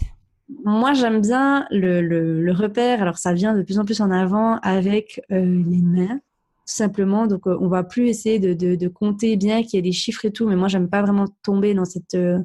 [0.64, 3.02] Moi, j'aime bien le, le, le, repère.
[3.02, 6.20] Alors, ça vient de plus en plus en avant avec euh, les mains,
[6.66, 7.28] simplement.
[7.28, 10.26] Donc, euh, on va plus essayer de, de, compter bien qu'il y ait des chiffres
[10.26, 10.48] et tout.
[10.48, 12.40] Mais moi, j'aime pas vraiment tomber dans cette euh,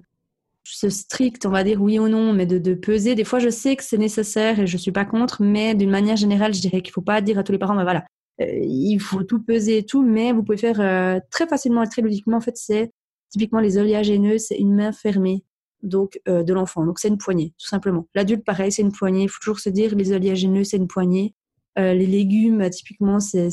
[0.64, 3.14] ce strict, on va dire oui ou non, mais de, de peser.
[3.14, 6.16] Des fois, je sais que c'est nécessaire et je suis pas contre, mais d'une manière
[6.16, 8.04] générale, je dirais qu'il faut pas dire à tous les parents, ben voilà,
[8.38, 10.02] il faut tout peser et tout.
[10.04, 12.36] Mais vous pouvez faire très facilement et très logiquement.
[12.36, 12.92] En fait, c'est
[13.30, 15.44] typiquement les oléagineux, c'est une main fermée
[15.82, 16.84] donc euh, de l'enfant.
[16.84, 18.06] Donc c'est une poignée, tout simplement.
[18.14, 19.24] L'adulte, pareil, c'est une poignée.
[19.24, 21.34] Il faut toujours se dire, les oléagineux, c'est une poignée.
[21.78, 23.50] Euh, les légumes, typiquement, c'est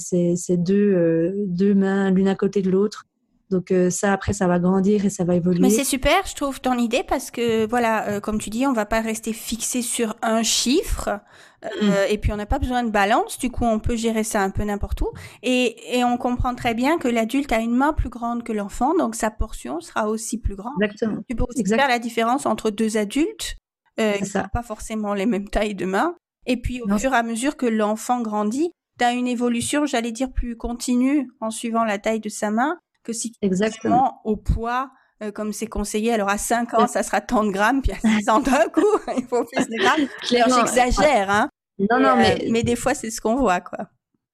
[0.58, 3.06] deux, euh, deux mains l'une à côté de l'autre.
[3.49, 5.62] Donc euh, ça, après, ça va grandir et ça va évoluer.
[5.62, 8.86] Mais c'est super, je trouve, ton idée, parce que, voilà, comme tu dis, on va
[8.86, 11.21] pas rester fixé sur un chiffre.
[11.63, 11.91] Mm.
[12.10, 13.38] Et puis, on n'a pas besoin de balance.
[13.38, 15.10] Du coup, on peut gérer ça un peu n'importe où.
[15.43, 18.95] Et, et on comprend très bien que l'adulte a une main plus grande que l'enfant,
[18.97, 20.73] donc sa portion sera aussi plus grande.
[20.82, 21.21] Exactement.
[21.30, 23.56] Tu peux aussi faire la différence entre deux adultes
[23.99, 26.15] euh, qui n'ont pas forcément les mêmes tailles de main.
[26.48, 30.14] Et puis, au fur et à mesure que l'enfant grandit, tu as une évolution, j'allais
[30.14, 34.22] dire, plus continue en suivant la taille de sa main que si tu Exactement.
[34.24, 34.90] au poids,
[35.22, 36.14] euh, comme c'est conseillé.
[36.14, 38.82] Alors à 5 ans, ça sera tant de grammes, puis à 6 ans d'un coup,
[39.18, 40.08] il faut plus de grammes.
[40.58, 41.50] J'exagère, hein.
[41.92, 42.42] Non, non, mais...
[42.42, 43.90] Euh, mais des fois, c'est ce qu'on voit, quoi.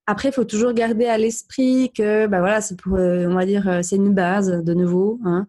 [0.06, 3.46] Après, il faut toujours garder à l'esprit que, bah voilà, c'est pour, euh, on va
[3.46, 5.18] dire, c'est une base de nouveau.
[5.24, 5.46] Hein.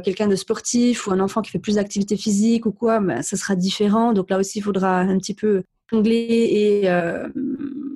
[0.00, 3.36] Quelqu'un de sportif ou un enfant qui fait plus d'activité physique ou quoi, bah, ça
[3.36, 4.14] sera différent.
[4.14, 6.88] Donc là aussi, il faudra un petit peu jongler et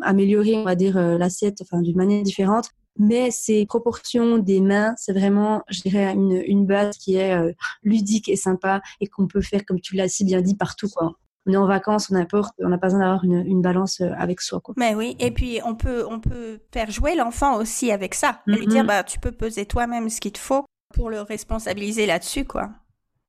[0.02, 5.12] améliorer, on va dire, l'assiette, enfin, d'une manière différente mais ces proportions des mains, c'est
[5.12, 7.52] vraiment, je dirais, une, une base qui est euh,
[7.82, 10.88] ludique et sympa et qu'on peut faire, comme tu l'as si bien dit, partout.
[10.88, 11.12] Quoi.
[11.46, 14.10] On est en vacances, on n'importe, on n'a pas besoin d'avoir une, une, balance euh,
[14.16, 14.60] avec soi.
[14.60, 14.74] Quoi.
[14.78, 18.52] Mais oui, et puis on peut, on peut faire jouer l'enfant aussi avec ça, et
[18.52, 18.86] lui dire, mm-hmm.
[18.86, 22.70] bah, tu peux peser toi-même ce qu'il te faut pour le responsabiliser là-dessus, quoi.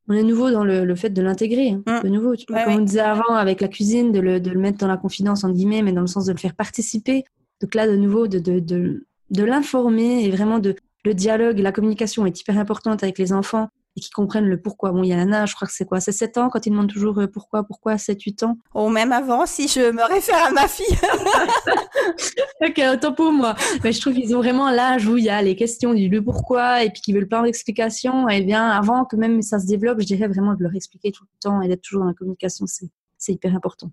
[0.07, 2.35] On est nouveau dans le, le fait de l'intégrer, hein, de nouveau.
[2.35, 4.87] Tu vois, comme on disait avant avec la cuisine, de le, de le mettre dans
[4.87, 7.23] la confidence, entre guillemets, mais dans le sens de le faire participer.
[7.61, 11.71] Donc là, de nouveau, de, de, de de l'informer et vraiment de le dialogue, la
[11.71, 14.91] communication est hyper importante avec les enfants et qui comprennent le pourquoi.
[14.91, 16.65] Bon, il y a un âge, je crois que c'est quoi C'est 7 ans quand
[16.65, 18.57] ils demandent toujours euh, pourquoi, pourquoi, 7, 8 ans?
[18.73, 20.85] Ou même avant, si je me réfère à ma fille.
[22.61, 23.55] ok, autant pour moi.
[23.83, 26.23] Mais je trouve qu'ils ont vraiment l'âge où il y a les questions du le
[26.23, 28.27] pourquoi et puis qu'ils veulent plein d'explications.
[28.29, 31.23] Et bien, avant que même ça se développe, je dirais vraiment de leur expliquer tout
[31.23, 33.91] le temps et d'être toujours dans la communication, c'est hyper important.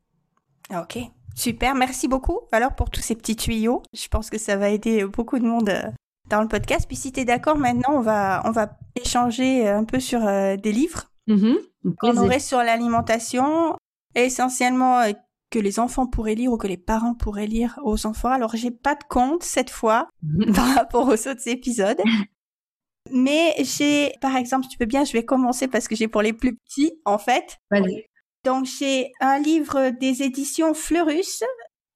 [0.71, 0.99] Ok,
[1.35, 3.83] Super, merci beaucoup alors pour tous ces petits tuyaux.
[3.95, 5.91] Je pense que ça va aider beaucoup de monde euh,
[6.29, 6.87] dans le podcast.
[6.87, 10.57] Puis si tu es d'accord, maintenant on va, on va échanger un peu sur euh,
[10.57, 11.55] des livres mmh
[11.99, 13.77] qu'on aurait sur l'alimentation,
[14.15, 15.13] essentiellement euh,
[15.51, 18.31] que les enfants pourraient lire ou que les parents pourraient lire aux enfants.
[18.31, 20.09] Alors j'ai pas de compte cette fois
[20.55, 22.01] par rapport aux autres épisodes.
[23.11, 26.23] Mais j'ai, par exemple, si tu peux bien, je vais commencer parce que j'ai pour
[26.23, 27.59] les plus petits, en fait.
[28.45, 31.45] Donc j'ai un livre des éditions Fleurus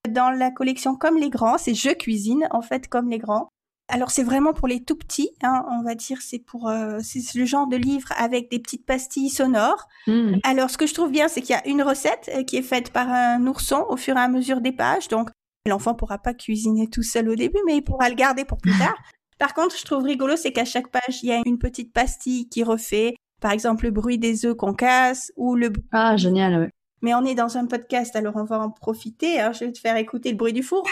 [0.09, 3.49] dans la collection Comme les grands, c'est Je cuisine en fait comme les grands.
[3.89, 7.23] Alors c'est vraiment pour les tout petits, hein, on va dire c'est pour euh, c'est
[7.35, 9.87] le genre de livre avec des petites pastilles sonores.
[10.07, 10.39] Mmh.
[10.43, 12.63] Alors ce que je trouve bien c'est qu'il y a une recette euh, qui est
[12.63, 15.31] faite par un ourson au fur et à mesure des pages, donc
[15.67, 18.73] l'enfant pourra pas cuisiner tout seul au début, mais il pourra le garder pour plus
[18.79, 18.97] tard.
[19.39, 22.49] Par contre, je trouve rigolo, c'est qu'à chaque page, il y a une petite pastille
[22.49, 25.73] qui refait par exemple, le bruit des œufs qu'on casse ou le...
[25.93, 26.71] Ah, génial, ouais.
[27.03, 29.39] Mais on est dans un podcast, alors on va en profiter.
[29.39, 30.87] Alors, je vais te faire écouter le bruit du four.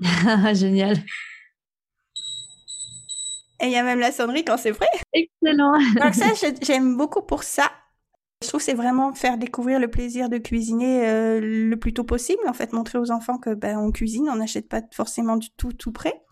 [0.54, 0.96] génial.
[3.60, 4.88] Et il y a même la sonnerie quand c'est prêt.
[5.12, 5.72] Excellent.
[6.02, 6.26] Donc ça,
[6.62, 7.70] j'aime beaucoup pour ça.
[8.42, 12.40] Je trouve c'est vraiment faire découvrir le plaisir de cuisiner euh, le plus tôt possible.
[12.48, 15.72] En fait, montrer aux enfants que ben on cuisine, on n'achète pas forcément du tout
[15.72, 16.22] tout prêt.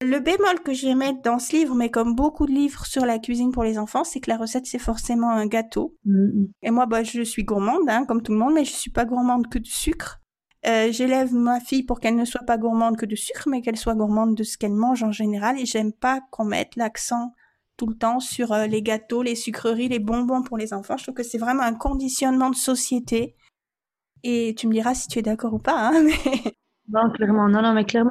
[0.00, 3.04] Le bémol que je vais mettre dans ce livre, mais comme beaucoup de livres sur
[3.04, 5.96] la cuisine pour les enfants, c'est que la recette c'est forcément un gâteau.
[6.06, 6.50] Mm-hmm.
[6.62, 9.04] Et moi, bah, je suis gourmande, hein, comme tout le monde, mais je suis pas
[9.04, 10.20] gourmande que de sucre.
[10.66, 13.76] Euh, J'élève ma fille pour qu'elle ne soit pas gourmande que de sucre, mais qu'elle
[13.76, 15.58] soit gourmande de ce qu'elle mange en général.
[15.58, 17.32] Et j'aime pas qu'on mette l'accent
[17.76, 20.96] tout le temps sur euh, les gâteaux, les sucreries, les bonbons pour les enfants.
[20.96, 23.36] Je trouve que c'est vraiment un conditionnement de société.
[24.24, 25.88] Et tu me diras si tu es d'accord ou pas.
[25.88, 26.52] Hein, mais...
[26.88, 27.48] Non, clairement.
[27.48, 28.10] Non, non, mais clairement.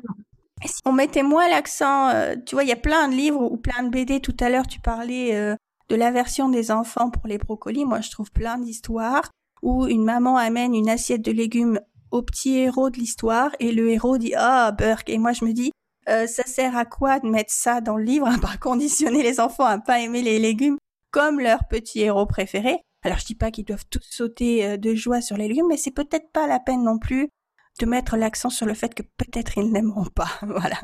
[0.65, 3.57] Si on mettait moins l'accent, euh, tu vois, il y a plein de livres ou
[3.57, 4.21] plein de BD.
[4.21, 5.55] Tout à l'heure, tu parlais euh,
[5.89, 7.85] de l'aversion des enfants pour les brocolis.
[7.85, 9.29] Moi, je trouve plein d'histoires
[9.61, 11.79] où une maman amène une assiette de légumes
[12.11, 15.53] au petit héros de l'histoire et le héros dit ah Burke et moi je me
[15.53, 15.71] dis
[16.09, 19.39] euh, ça sert à quoi de mettre ça dans le livre à pas conditionner les
[19.39, 20.77] enfants à pas aimer les légumes
[21.11, 22.77] comme leur petit héros préféré?
[23.03, 25.77] Alors je dis pas qu'ils doivent tous sauter euh, de joie sur les légumes, mais
[25.77, 27.29] c'est peut-être pas la peine non plus
[27.79, 30.29] de mettre l'accent sur le fait que peut-être ils n'aimeront pas.
[30.41, 30.77] voilà.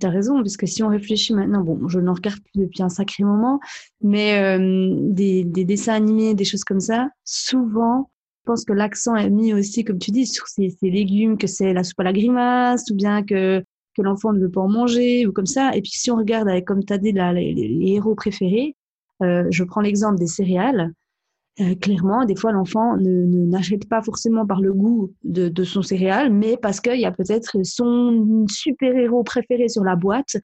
[0.00, 2.88] T'as raison, parce que si on réfléchit maintenant, bon, je n'en regarde plus depuis un
[2.88, 3.60] sacré moment,
[4.00, 8.10] mais euh, des, des, dessins animés, des choses comme ça, souvent,
[8.50, 11.72] pense que l'accent est mis aussi, comme tu dis, sur ces, ces légumes, que c'est
[11.72, 13.62] la soupe à la grimace, ou bien que,
[13.96, 15.70] que l'enfant ne veut pas en manger, ou comme ça.
[15.76, 18.74] Et puis si on regarde avec, comme tu as dit, là, les, les, héros préférés,
[19.22, 20.92] euh, je prends l'exemple des céréales.
[21.60, 25.82] Euh, clairement, des fois, l'enfant ne, n'achète pas forcément par le goût de, de son
[25.82, 30.38] céréale, mais parce qu'il y a peut-être son super-héros préféré sur la boîte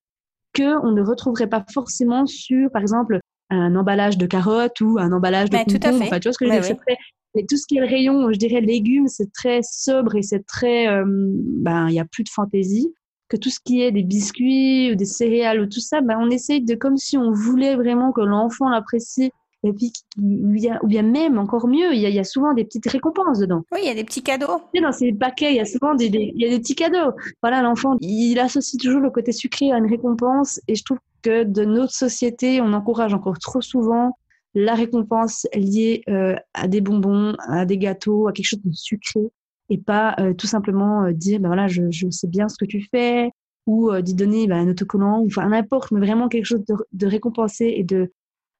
[0.55, 3.19] qu'on ne retrouverait pas forcément sur, par exemple,
[3.51, 6.05] un emballage de carottes ou un emballage de concombre.
[6.05, 6.77] Enfin, tu vois ce que je veux dire?
[6.87, 6.95] oui.
[7.44, 10.88] Tout ce qui est le rayon, je dirais légumes, c'est très sobre et c'est très,
[10.88, 12.92] euh, ben, il n'y a plus de fantaisie.
[13.29, 16.31] Que tout ce qui est des biscuits ou des céréales ou tout ça, ben, on
[16.31, 19.33] essaye de, comme si on voulait vraiment que l'enfant l'apprécie
[19.64, 22.64] et puis ou bien même encore mieux, il y, a, il y, a, souvent des
[22.64, 23.62] petites récompenses dedans.
[23.72, 24.61] Oui, il y a des petits cadeaux.
[24.81, 27.12] Dans ces paquets, il y a souvent des, des il y a des petits cadeaux.
[27.42, 31.44] Voilà, l'enfant, il associe toujours le côté sucré à une récompense, et je trouve que
[31.44, 34.16] de notre société, on encourage encore trop souvent
[34.57, 39.21] la récompense liée euh, à des bonbons, à des gâteaux, à quelque chose de sucré,
[39.69, 42.64] et pas euh, tout simplement euh, dire, ben voilà, je, je, sais bien ce que
[42.64, 43.31] tu fais,
[43.66, 47.75] ou d'y donner ben, un autocollant, enfin n'importe, mais vraiment quelque chose de, de récompensé
[47.77, 48.11] et de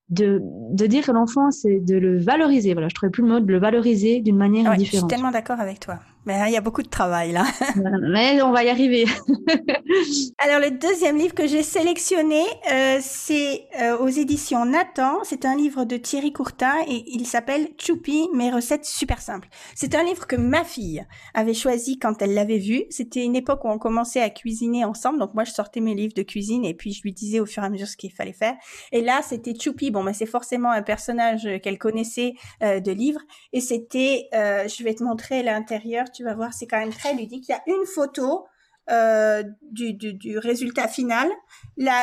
[0.09, 2.74] de, de dire que l'enfant, c'est de le valoriser.
[2.74, 5.11] Voilà, je trouvais plus le mot de le valoriser d'une manière ouais, différente.
[5.11, 5.98] Je suis tellement d'accord avec toi.
[6.26, 7.44] Mais il y a beaucoup de travail là.
[8.02, 9.04] Mais on va y arriver.
[10.38, 15.22] Alors le deuxième livre que j'ai sélectionné, euh, c'est euh, aux éditions Nathan.
[15.22, 19.48] C'est un livre de Thierry Courtin et il s'appelle Choupi, mes recettes super simples.
[19.76, 22.86] C'est un livre que ma fille avait choisi quand elle l'avait vu.
[22.90, 25.20] C'était une époque où on commençait à cuisiner ensemble.
[25.20, 27.62] Donc moi je sortais mes livres de cuisine et puis je lui disais au fur
[27.62, 28.56] et à mesure ce qu'il fallait faire.
[28.90, 29.92] Et là c'était Choupi.
[29.92, 32.34] Bon, ben c'est forcément un personnage qu'elle connaissait
[32.64, 33.20] euh, de livres
[33.52, 37.14] et c'était, euh, je vais te montrer l'intérieur tu vas voir, c'est quand même très
[37.14, 37.46] ludique.
[37.48, 38.46] Il y a une photo
[38.90, 41.29] euh, du, du, du, résultat final.
[41.76, 42.00] La,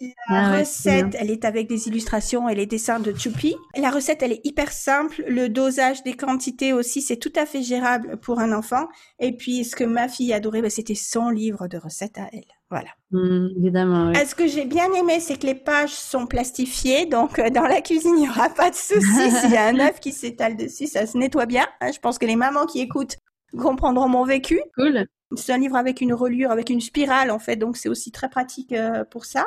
[0.00, 3.56] la ah recette, elle est avec des illustrations et les dessins de Choupi.
[3.76, 5.24] La recette, elle est hyper simple.
[5.26, 8.88] Le dosage des quantités aussi, c'est tout à fait gérable pour un enfant.
[9.18, 12.44] Et puis, ce que ma fille adorait, ben, c'était son livre de recettes à elle.
[12.68, 12.90] Voilà.
[13.12, 14.12] Mmh, évidemment.
[14.14, 14.26] Oui.
[14.26, 17.80] Ce que j'ai bien aimé, c'est que les pages sont plastifiées, donc euh, dans la
[17.80, 19.00] cuisine, il n'y aura pas de souci.
[19.40, 21.66] S'il y a un œuf qui s'étale dessus, ça se nettoie bien.
[21.80, 23.16] Hein, je pense que les mamans qui écoutent
[23.56, 24.60] comprendront mon vécu.
[24.76, 25.06] Cool.
[25.36, 28.28] C'est un livre avec une reliure, avec une spirale en fait, donc c'est aussi très
[28.28, 29.46] pratique euh, pour ça.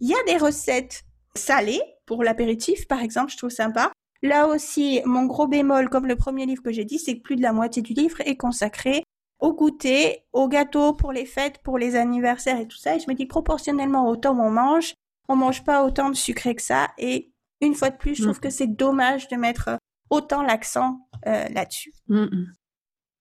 [0.00, 1.04] Il y a des recettes
[1.34, 3.92] salées pour l'apéritif, par exemple, je trouve sympa.
[4.22, 7.36] Là aussi, mon gros bémol, comme le premier livre que j'ai dit, c'est que plus
[7.36, 9.04] de la moitié du livre est consacré
[9.38, 12.96] au goûter, au gâteau pour les fêtes, pour les anniversaires et tout ça.
[12.96, 14.94] Et je me dis proportionnellement autant on mange,
[15.28, 16.88] on mange pas autant de sucré que ça.
[16.98, 18.40] Et une fois de plus, je trouve mmh.
[18.40, 19.78] que c'est dommage de mettre
[20.10, 21.92] autant l'accent euh, là-dessus.
[22.08, 22.46] Mmh.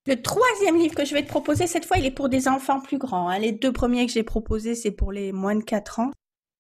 [0.06, 2.82] Le troisième livre que je vais te proposer, cette fois, il est pour des enfants
[2.82, 3.30] plus grands.
[3.30, 3.40] Hein.
[3.40, 6.12] Les deux premiers que j'ai proposés, c'est pour les moins de 4 ans.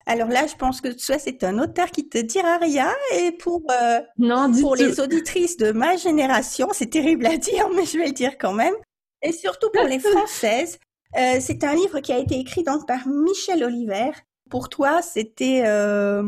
[0.06, 3.62] Alors là, je pense que soit c'est un auteur qui te dira rien, et pour
[3.72, 8.08] euh, non, pour les auditrices de ma génération, c'est terrible à dire, mais je vais
[8.08, 8.74] le dire quand même.
[9.22, 10.78] Et surtout pour les françaises,
[11.18, 14.12] euh, c'est un livre qui a été écrit donc par Michel Oliver.
[14.50, 16.24] Pour toi, c'était euh,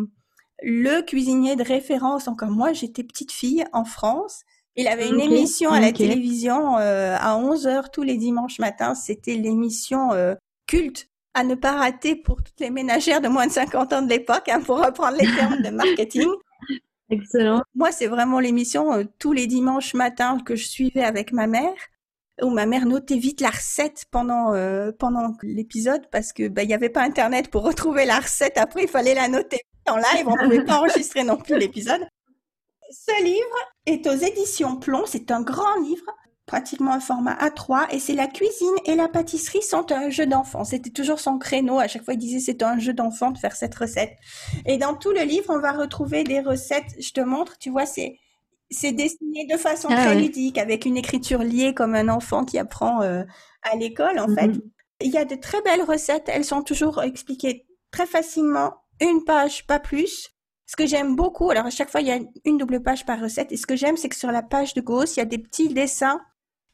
[0.62, 2.30] le cuisinier de référence.
[2.30, 4.44] Encore moi, j'étais petite fille en France.
[4.76, 6.08] Il avait une okay, émission à la okay.
[6.08, 8.94] télévision euh, à 11h tous les dimanches matins.
[8.94, 10.36] C'était l'émission euh,
[10.68, 14.10] culte à ne pas rater pour toutes les ménagères de moins de 50 ans de
[14.10, 16.30] l'époque, hein, pour reprendre les termes de marketing.
[17.10, 17.62] Excellent.
[17.76, 21.74] Moi, c'est vraiment l'émission euh, tous les dimanches matins que je suivais avec ma mère,
[22.42, 26.70] où ma mère notait vite la recette pendant euh, pendant l'épisode parce que bah il
[26.70, 28.58] y avait pas internet pour retrouver la recette.
[28.58, 30.26] Après, il fallait la noter en live.
[30.28, 32.02] On pouvait pas enregistrer non plus l'épisode.
[32.96, 35.04] Ce livre est aux éditions Plomb.
[35.06, 36.06] C'est un grand livre,
[36.46, 40.64] pratiquement un format A3, et c'est la cuisine et la pâtisserie sont un jeu d'enfant.
[40.64, 41.80] C'était toujours son créneau.
[41.80, 44.14] À chaque fois, il disait c'est un jeu d'enfant de faire cette recette.
[44.66, 46.96] Et dans tout le livre, on va retrouver des recettes.
[47.00, 48.18] Je te montre, tu vois, c'est
[48.72, 50.22] c'est dessiné de façon ah, très ouais.
[50.22, 53.24] ludique, avec une écriture liée comme un enfant qui apprend euh,
[53.62, 54.54] à l'école, en mm -hmm.
[54.54, 54.62] fait.
[55.02, 56.30] Il y a de très belles recettes.
[56.30, 58.74] Elles sont toujours expliquées très facilement.
[59.02, 60.35] Une page, pas plus.
[60.68, 63.20] Ce que j'aime beaucoup, alors à chaque fois il y a une double page par
[63.20, 65.26] recette, et ce que j'aime c'est que sur la page de gauche il y a
[65.26, 66.20] des petits dessins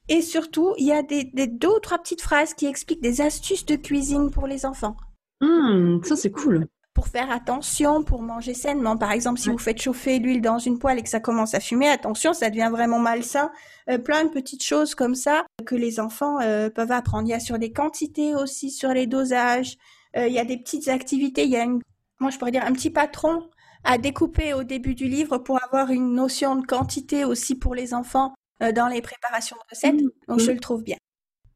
[0.08, 3.22] et surtout il y a des, des deux ou trois petites phrases qui expliquent des
[3.22, 4.96] astuces de cuisine pour les enfants.
[5.42, 6.68] Mmh, ça c'est cool.
[6.94, 8.98] pour faire attention, pour manger sainement.
[8.98, 11.60] Par exemple, si vous faites chauffer l'huile dans une poêle et que ça commence à
[11.60, 13.52] fumer, attention, ça devient vraiment malsain.
[13.90, 17.28] Euh, plein de petites choses comme ça que les enfants euh, peuvent apprendre.
[17.28, 19.78] Il y a sur les quantités aussi, sur les dosages.
[20.18, 21.46] Euh, il y a des petites activités.
[21.46, 21.82] Il y a une,
[22.20, 23.50] moi je pourrais dire un petit patron
[23.84, 27.94] à découper au début du livre pour avoir une notion de quantité aussi pour les
[27.94, 30.02] enfants dans les préparations de recettes.
[30.02, 30.10] Mmh.
[30.28, 30.54] Donc je mmh.
[30.54, 30.98] le trouve bien.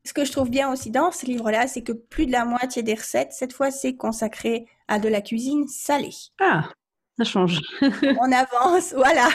[0.05, 2.83] Ce que je trouve bien aussi dans ce livre-là, c'est que plus de la moitié
[2.83, 6.13] des recettes, cette fois, c'est consacré à de la cuisine salée.
[6.39, 6.69] Ah,
[7.17, 7.59] ça change.
[7.81, 9.29] On avance, voilà.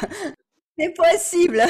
[0.78, 1.62] C'est possible.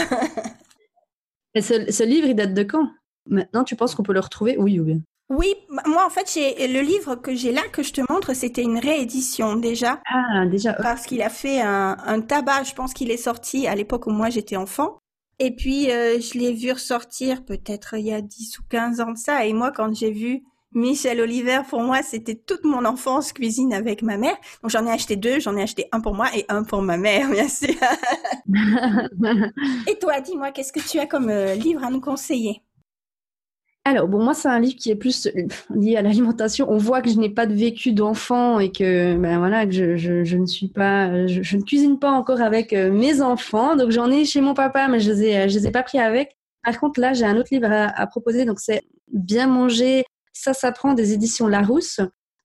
[1.55, 2.91] Et ce, livre, il date de quand?
[3.27, 4.57] Maintenant, tu penses qu'on peut le retrouver?
[4.59, 5.01] Oui ou bien
[5.31, 5.55] oui,
[5.87, 8.79] moi en fait, j'ai le livre que j'ai là que je te montre, c'était une
[8.79, 10.01] réédition déjà.
[10.07, 10.75] Ah, déjà.
[10.75, 14.11] Parce qu'il a fait un, un tabac, je pense qu'il est sorti à l'époque où
[14.11, 14.99] moi j'étais enfant.
[15.39, 19.13] Et puis, euh, je l'ai vu ressortir peut-être il y a 10 ou 15 ans
[19.13, 19.47] de ça.
[19.47, 24.03] Et moi, quand j'ai vu Michel Oliver, pour moi, c'était toute mon enfance cuisine avec
[24.03, 24.37] ma mère.
[24.63, 25.41] Donc, j'en ai acheté deux.
[25.41, 27.75] J'en ai acheté un pour moi et un pour ma mère, bien sûr.
[29.89, 32.63] et toi, dis-moi, qu'est-ce que tu as comme euh, livre à nous conseiller?
[33.85, 36.71] Alors, bon, moi, c'est un livre qui est plus euh, lié à l'alimentation.
[36.71, 39.97] On voit que je n'ai pas de vécu d'enfant et que, ben voilà, que je,
[39.97, 43.77] je, ne suis pas, je, ne cuisine pas encore avec euh, mes enfants.
[43.77, 45.99] Donc, j'en ai chez mon papa, mais je les ai, je les ai pas pris
[45.99, 46.37] avec.
[46.63, 48.45] Par contre, là, j'ai un autre livre à, proposer.
[48.45, 50.05] Donc, c'est Bien manger.
[50.33, 52.01] Ça s'apprend des éditions Larousse.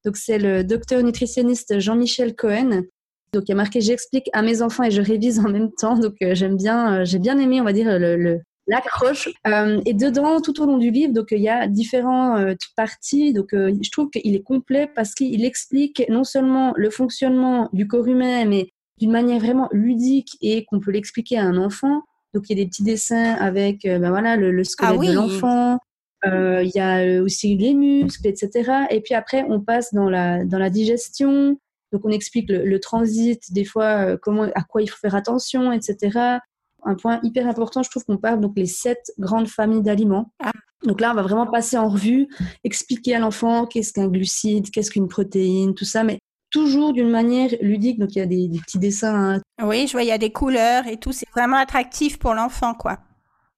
[0.05, 2.83] Donc, c'est le docteur nutritionniste Jean-Michel Cohen.
[3.33, 5.99] Donc, il y a marqué J'explique à mes enfants et je révise en même temps.
[5.99, 9.29] Donc, euh, j'aime bien, j'ai bien aimé, on va dire, le l'accroche.
[9.47, 13.33] Euh, et dedans, tout au long du livre, donc il y a différentes euh, parties.
[13.33, 17.87] Donc euh, je trouve qu'il est complet parce qu'il explique non seulement le fonctionnement du
[17.87, 22.01] corps humain, mais d'une manière vraiment ludique et qu'on peut l'expliquer à un enfant.
[22.33, 25.79] Donc il y a des petits dessins avec ben voilà le, squelette ah de l'enfant.
[26.25, 28.71] Il y a aussi les muscles, etc.
[28.89, 31.57] Et puis après, on passe dans la dans la digestion.
[31.93, 35.71] Donc on explique le, le transit, des fois comment à quoi il faut faire attention,
[35.71, 36.39] etc
[36.85, 40.31] un point hyper important, je trouve qu'on parle donc les sept grandes familles d'aliments.
[40.39, 40.51] Ah.
[40.83, 42.27] Donc là, on va vraiment passer en revue,
[42.63, 46.19] expliquer à l'enfant qu'est-ce qu'un glucide, qu'est-ce qu'une protéine, tout ça, mais
[46.51, 47.99] toujours d'une manière ludique.
[47.99, 49.35] Donc il y a des, petits dessins.
[49.35, 49.41] Hein.
[49.63, 51.11] Oui, je vois, il y a des couleurs et tout.
[51.11, 52.99] C'est vraiment attractif pour l'enfant, quoi.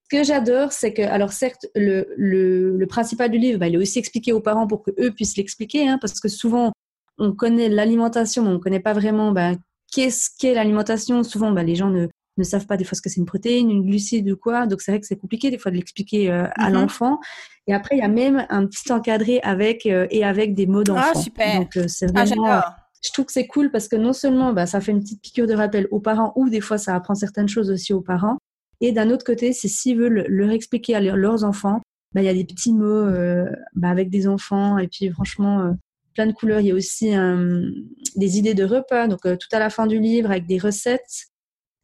[0.10, 3.78] Ce que j'adore, c'est que, alors certes, le, le, principal du livre, bah, il est
[3.78, 6.72] aussi expliqué aux parents pour qu'eux puissent l'expliquer, hein, parce que souvent,
[7.18, 9.52] on connaît l'alimentation, mais on ne connaît pas vraiment bah,
[9.92, 11.24] qu'est-ce qu'est l'alimentation.
[11.24, 13.69] Souvent, bah, les gens ne, ne savent pas des fois ce que c'est une protéine,
[13.69, 14.67] une glucide ou quoi.
[14.67, 16.76] Donc c'est vrai que c'est compliqué des fois de l'expliquer euh, à mhm.
[16.76, 17.19] l'enfant.
[17.67, 20.84] Et après il y a même un petit encadré avec euh, et avec des mots
[20.84, 21.12] d'enfant.
[21.15, 21.60] Ah super.
[21.60, 22.62] Donc euh, c'est ah, vraiment.
[23.04, 25.47] je trouve que c'est cool parce que non seulement bah, ça fait une petite piqûre
[25.47, 28.38] de rappel aux parents ou des fois ça apprend certaines choses aussi aux parents.
[28.80, 31.82] Et d'un autre côté, c'est s'ils veulent leur expliquer à leurs enfants,
[32.13, 33.12] bah, il y a des petits mots
[33.73, 35.76] bah, avec des enfants et puis franchement
[36.13, 36.60] plein de couleurs.
[36.60, 37.12] Il y a aussi
[38.15, 41.28] des idées de repas, donc tout à la fin du livre avec des recettes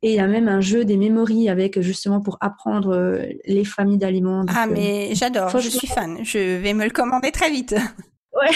[0.04, 3.63] et il y a même un jeu des mémories avec justement pour apprendre euh, les
[3.63, 4.46] familles d'aliments.
[4.50, 6.18] Ah, mais euh, j'adore, je suis fan.
[6.24, 7.76] Je vais me le commander très vite.
[8.36, 8.50] Ouais.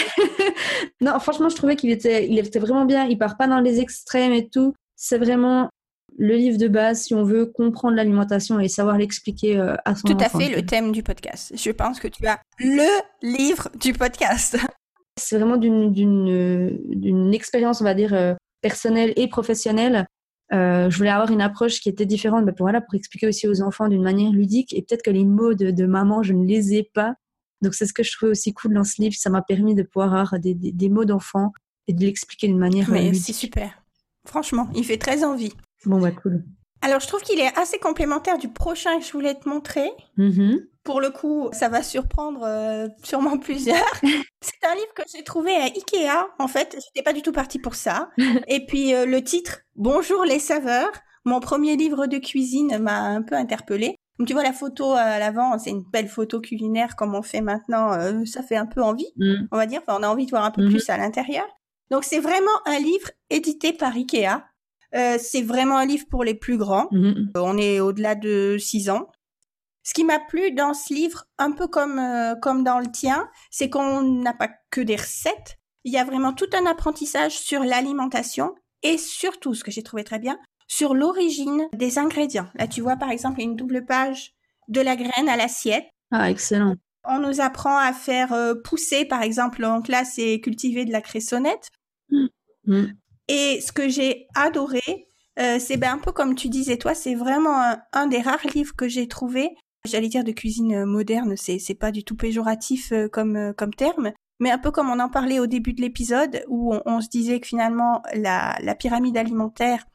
[1.00, 3.04] non, franchement, je trouvais qu'il était, il était vraiment bien.
[3.04, 4.74] Il part pas dans les extrêmes et tout.
[4.96, 5.70] C'est vraiment
[6.18, 10.08] le livre de base si on veut comprendre l'alimentation et savoir l'expliquer euh, à son
[10.08, 11.52] Tout à fait le thème du podcast.
[11.54, 12.88] Je pense que tu as le
[13.22, 14.58] livre du podcast.
[15.16, 20.06] C'est vraiment d'une expérience, on va dire, personnelle et professionnelle
[20.52, 23.46] euh, je voulais avoir une approche qui était différente bah, pour, voilà, pour expliquer aussi
[23.46, 24.72] aux enfants d'une manière ludique.
[24.72, 27.14] Et peut-être que les mots de, maman, je ne les ai pas.
[27.60, 29.14] Donc c'est ce que je trouvais aussi cool dans ce livre.
[29.16, 31.52] Ça m'a permis de pouvoir avoir des, des, mots d'enfant
[31.86, 33.82] et de l'expliquer d'une manière Mais c'est super.
[34.24, 35.52] Franchement, il fait très envie.
[35.84, 36.44] Bon, bah cool.
[36.80, 39.90] Alors, je trouve qu'il est assez complémentaire du prochain que je voulais te montrer.
[40.16, 40.66] Mm-hmm.
[40.84, 44.00] Pour le coup, ça va surprendre euh, sûrement plusieurs.
[44.40, 46.28] c'est un livre que j'ai trouvé à Ikea.
[46.38, 48.10] En fait, j'étais pas du tout partie pour ça.
[48.48, 50.92] Et puis euh, le titre Bonjour les saveurs.
[51.24, 53.96] Mon premier livre de cuisine m'a un peu interpellée.
[54.18, 57.40] Donc tu vois la photo à l'avant, c'est une belle photo culinaire comme on fait
[57.40, 57.92] maintenant.
[57.92, 59.48] Euh, ça fait un peu envie, mm.
[59.52, 59.82] on va dire.
[59.86, 60.70] Enfin, on a envie de voir un peu mm-hmm.
[60.70, 61.46] plus à l'intérieur.
[61.90, 64.42] Donc c'est vraiment un livre édité par Ikea.
[64.92, 66.88] C'est vraiment un livre pour les plus grands.
[66.92, 67.30] Mm-hmm.
[67.36, 69.08] on est au-delà de 6 ans.
[69.88, 73.30] Ce qui m'a plu dans ce livre, un peu comme euh, comme dans le tien,
[73.50, 75.56] c'est qu'on n'a pas que des recettes.
[75.84, 80.04] Il y a vraiment tout un apprentissage sur l'alimentation et surtout, ce que j'ai trouvé
[80.04, 82.48] très bien, sur l'origine des ingrédients.
[82.56, 84.34] Là, tu vois par exemple une double page
[84.68, 85.86] de la graine à l'assiette.
[86.10, 86.74] Ah, excellent.
[87.04, 91.00] On nous apprend à faire euh, pousser, par exemple, donc là, c'est cultiver de la
[91.00, 91.70] cressonnette.
[92.10, 92.88] Mmh.
[93.28, 95.06] Et ce que j'ai adoré,
[95.38, 98.74] euh, c'est ben, un peu comme tu disais toi, c'est vraiment un, des rares livres
[98.76, 99.50] que j'ai trouvé
[99.84, 103.52] J'allais dire de cuisine euh, moderne, c'est c'est pas du tout péjoratif euh, comme euh,
[103.52, 107.00] comme terme, mais un peu comme on en parlait au début de l'épisode, où on,
[107.00, 109.86] se disait que finalement la, la, pyramide alimentaire,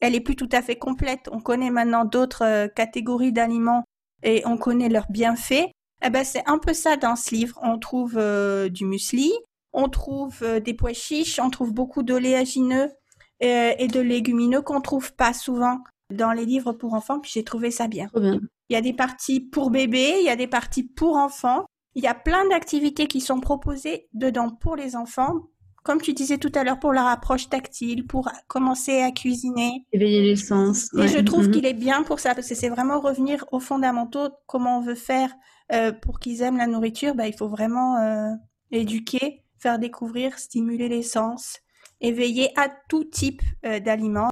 [0.00, 1.28] elle est plus tout à fait complète.
[1.32, 3.84] On connaît maintenant d'autres catégories d'aliments
[4.22, 5.68] et on connaît leurs bienfaits.
[6.02, 7.58] Eh ben c'est un peu ça dans ce livre.
[7.62, 8.14] On trouve
[8.70, 9.32] du muesli,
[9.76, 12.90] on trouve euh, des pois chiches, on trouve beaucoup d'oléagineux
[13.40, 17.20] et de légumineux qu'on trouve pas souvent dans les livres pour enfants.
[17.20, 18.08] Puis j'ai trouvé ça bien.
[18.14, 18.40] bien.
[18.70, 21.66] Il y a des parties pour bébés, il y a des parties pour enfants.
[21.94, 25.48] Il y a plein d'activités qui sont proposées dedans pour les enfants,
[25.82, 29.86] comme tu disais tout à l'heure, pour leur approche tactile, pour commencer à cuisiner.
[29.92, 30.88] Éveiller les sens.
[30.98, 31.52] Et je trouve mhm.
[31.52, 34.96] qu'il est bien pour ça, parce que c'est vraiment revenir aux fondamentaux, comment on veut
[34.96, 35.32] faire
[35.72, 37.14] euh, pour qu'ils aiment la nourriture.
[37.14, 38.32] Bah, il faut vraiment euh,
[38.72, 41.60] éduquer, faire découvrir, stimuler les sens,
[42.00, 44.30] éveiller à tout type euh, d'aliments.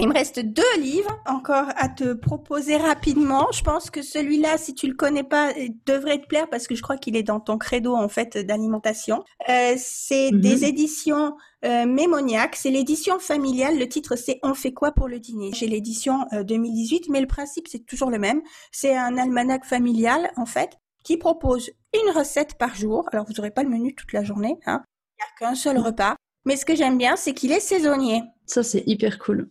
[0.00, 3.48] Il me reste deux livres encore à te proposer rapidement.
[3.52, 5.52] Je pense que celui-là, si tu le connais pas,
[5.84, 9.22] devrait te plaire parce que je crois qu'il est dans ton credo en fait d'alimentation.
[9.50, 10.40] Euh, c'est mhm.
[10.40, 12.56] des éditions euh, Mémoniac.
[12.56, 13.78] C'est l'édition familiale.
[13.78, 15.50] Le titre c'est On fait quoi pour le dîner?
[15.52, 18.40] J'ai l'édition 2018, euh, mais le principe c'est toujours le même.
[18.72, 23.08] C'est un almanach familial en fait qui propose une recette par jour.
[23.12, 24.58] Alors vous n'aurez pas le menu toute la journée.
[24.66, 24.82] Hein.
[25.18, 26.16] Il n'y a qu'un seul repas.
[26.44, 28.22] Mais ce que j'aime bien, c'est qu'il est saisonnier.
[28.46, 29.50] Ça, c'est hyper cool.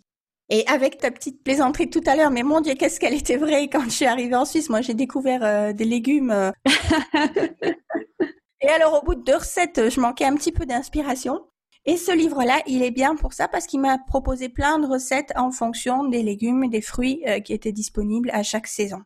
[0.49, 3.67] Et avec ta petite plaisanterie tout à l'heure, mais mon Dieu, qu'est-ce qu'elle était vraie
[3.67, 4.69] quand je suis arrivée en Suisse.
[4.69, 6.31] Moi, j'ai découvert euh, des légumes.
[6.31, 6.51] Euh.
[8.61, 11.41] et alors, au bout de deux recettes, je manquais un petit peu d'inspiration.
[11.85, 15.31] Et ce livre-là, il est bien pour ça parce qu'il m'a proposé plein de recettes
[15.35, 19.03] en fonction des légumes et des fruits euh, qui étaient disponibles à chaque saison.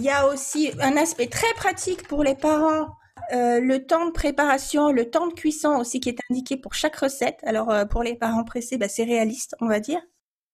[0.00, 2.96] Il y a aussi un aspect très pratique pour les parents
[3.32, 7.38] le temps de préparation, le temps de cuisson aussi qui est indiqué pour chaque recette.
[7.42, 10.00] Alors pour les parents pressés, bah, c'est réaliste, on va dire.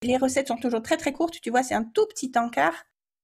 [0.02, 2.74] Les recettes sont toujours très très courtes, tu vois, c'est un tout petit encart.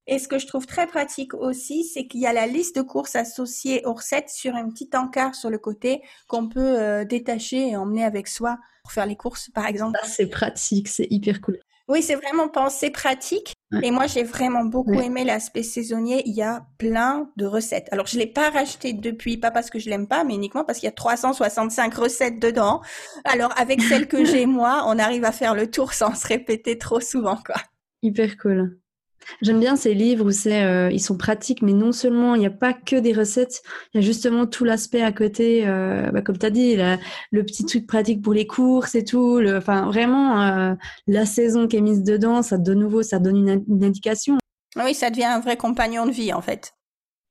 [0.07, 2.83] Et ce que je trouve très pratique aussi, c'est qu'il y a la liste de
[2.83, 7.68] courses associée aux recettes sur un petit encart sur le côté qu'on peut euh, détacher
[7.68, 9.99] et emmener avec soi pour faire les courses, par exemple.
[10.05, 11.59] c'est pratique, c'est hyper cool.
[11.93, 13.53] Oui, c'est vraiment pensé pratique.
[13.82, 16.22] Et moi, j'ai vraiment beaucoup aimé l'aspect saisonnier.
[16.24, 17.88] Il y a plein de recettes.
[17.93, 20.78] Alors, je l'ai pas racheté depuis, pas parce que je l'aime pas, mais uniquement parce
[20.78, 22.80] qu'il y a 365 recettes dedans.
[23.24, 26.78] Alors, avec celles que j'ai moi, on arrive à faire le tour sans se répéter
[26.78, 27.57] trop souvent, quoi.
[28.01, 28.80] Hyper cool.
[29.41, 32.47] J'aime bien ces livres où c'est, euh, ils sont pratiques, mais non seulement il n'y
[32.47, 33.62] a pas que des recettes,
[33.93, 37.45] il y a justement tout l'aspect à côté, euh, bah, comme tu as dit, le
[37.45, 39.39] petit truc pratique pour les courses et tout.
[39.39, 40.75] Le, enfin, vraiment, euh,
[41.07, 44.39] la saison qui est mise dedans, ça de nouveau, ça donne une, indication.
[44.77, 46.73] Oui, ça devient un vrai compagnon de vie en fait.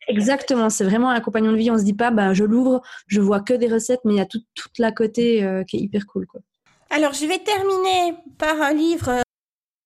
[0.08, 1.72] Exactement, c'est vraiment un compagnon de vie.
[1.72, 4.22] On se dit pas, bah, je l'ouvre, je vois que des recettes, mais il y
[4.22, 6.26] a tout, toute la côté qui est hyper cool.
[6.28, 6.42] Quoi.
[6.90, 9.22] Alors, je vais terminer par un livre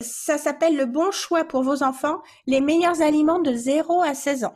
[0.01, 4.45] ça s'appelle Le bon choix pour vos enfants, les meilleurs aliments de 0 à 16
[4.45, 4.55] ans.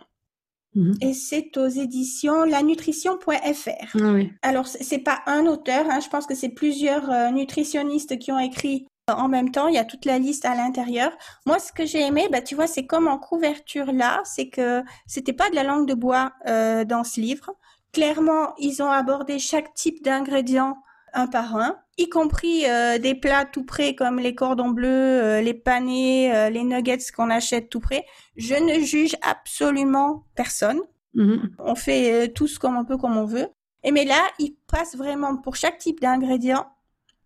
[0.75, 0.95] Mhm.
[1.01, 3.97] Et c'est aux éditions lanutrition.fr.
[3.99, 4.31] Ah oui.
[4.41, 8.39] Alors, c'est pas un auteur, hein, je pense que c'est plusieurs euh, nutritionnistes qui ont
[8.39, 11.11] écrit en même temps, il y a toute la liste à l'intérieur.
[11.45, 14.83] Moi, ce que j'ai aimé, bah, tu vois, c'est comme en couverture là, c'est que
[15.07, 17.51] c'était pas de la langue de bois euh, dans ce livre.
[17.91, 20.77] Clairement, ils ont abordé chaque type d'ingrédient
[21.13, 25.41] un par un, y compris euh, des plats tout prêts comme les cordons bleus, euh,
[25.41, 28.05] les panés, euh, les nuggets qu'on achète tout prêts.
[28.37, 30.79] Je ne juge absolument personne.
[31.13, 31.55] Mhm.
[31.59, 33.47] On fait tous comme on peut, comme on veut.
[33.83, 36.67] Et mais là, il passe vraiment pour chaque type d'ingrédient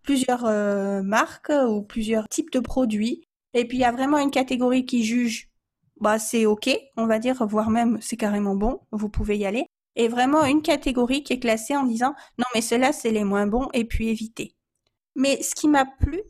[0.02, 0.44] plusieurs
[1.02, 3.26] marques ou plusieurs types de produits.
[3.52, 5.50] Et puis il y a vraiment une catégorie qui juge,
[6.00, 9.66] bah c'est ok, on va dire, voire même c'est carrément bon, vous pouvez y aller
[9.96, 13.46] et vraiment une catégorie qui est classée en disant non mais ceux-là c'est les moins
[13.46, 14.54] bons et puis éviter.
[15.16, 16.22] Mais ce qui m'a plu,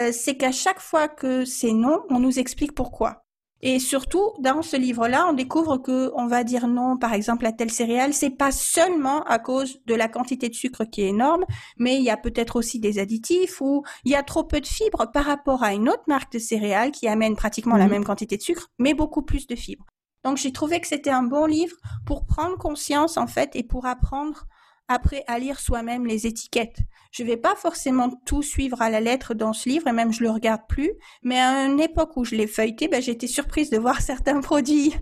[0.00, 3.24] euh, c'est qu'à chaque fois que c'est non, on nous explique pourquoi.
[3.62, 7.52] Et surtout, dans ce livre-là, on découvre que on va dire non, par exemple, à
[7.52, 11.44] telle céréale, c'est pas seulement à cause de la quantité de sucre qui est énorme,
[11.76, 14.66] mais il y a peut-être aussi des additifs ou il y a trop peu de
[14.66, 17.90] fibres par rapport à une autre marque de céréales qui amène pratiquement la mmh.
[17.90, 19.84] même quantité de sucre, mais beaucoup plus de fibres.
[20.24, 23.86] Donc j'ai trouvé que c'était un bon livre pour prendre conscience en fait et pour
[23.86, 24.46] apprendre
[24.90, 26.78] après à lire soi-même les étiquettes.
[27.12, 30.22] Je vais pas forcément tout suivre à la lettre dans ce livre et même je
[30.22, 30.90] le regarde plus,
[31.22, 34.40] mais à une époque où je l'ai feuilleté, ben, j'ai été surprise de voir certains
[34.40, 34.94] produits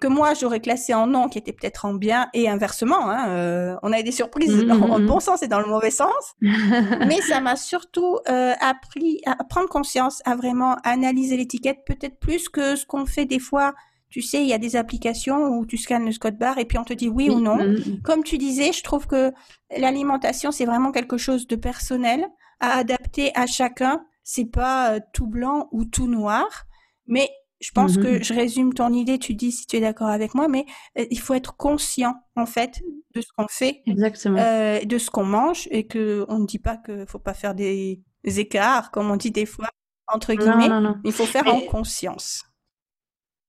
[0.00, 3.10] que moi j'aurais classés en non qui étaient peut-être en bien et inversement.
[3.10, 5.20] Hein, euh, on a eu des surprises mmh, dans le mmh, bon mmh.
[5.20, 10.22] sens et dans le mauvais sens, mais ça m'a surtout euh, appris à prendre conscience,
[10.24, 13.74] à vraiment analyser l'étiquette peut-être plus que ce qu'on fait des fois
[14.10, 16.78] tu sais, il y a des applications où tu scannes le code barre et puis
[16.78, 17.56] on te dit oui, ou non.
[17.56, 18.02] Mm, mm.
[18.02, 19.32] Comme tu disais, je trouve que
[19.76, 22.26] l'alimentation, c'est vraiment quelque chose de personnel
[22.60, 24.04] à adapter à chacun.
[24.24, 26.66] C'est pas euh, tout blanc ou tout noir,
[27.06, 27.28] mais
[27.60, 28.22] je pense que mhm.
[28.22, 30.64] je résume ton idée, tu dis si tu es d'accord avec moi, mais
[30.98, 32.80] euh, il faut être conscient en fait
[33.14, 36.76] de ce qu'on fait, euh, de ce qu'on mange et que on ne dit pas
[36.76, 39.68] qu'il faut pas faire des, écarts comme on dit des fois
[40.06, 40.68] entre guillemets.
[41.04, 42.44] Il faut faire en conscience.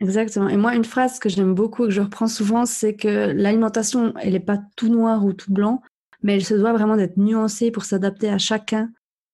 [0.01, 0.47] Exactement.
[0.47, 4.13] Et moi, une phrase que j'aime beaucoup et que je reprends souvent, c'est que l'alimentation,
[4.21, 5.81] elle n'est pas tout noir ou tout blanc,
[6.23, 8.89] mais elle se doit vraiment d'être nuancée pour s'adapter à chacun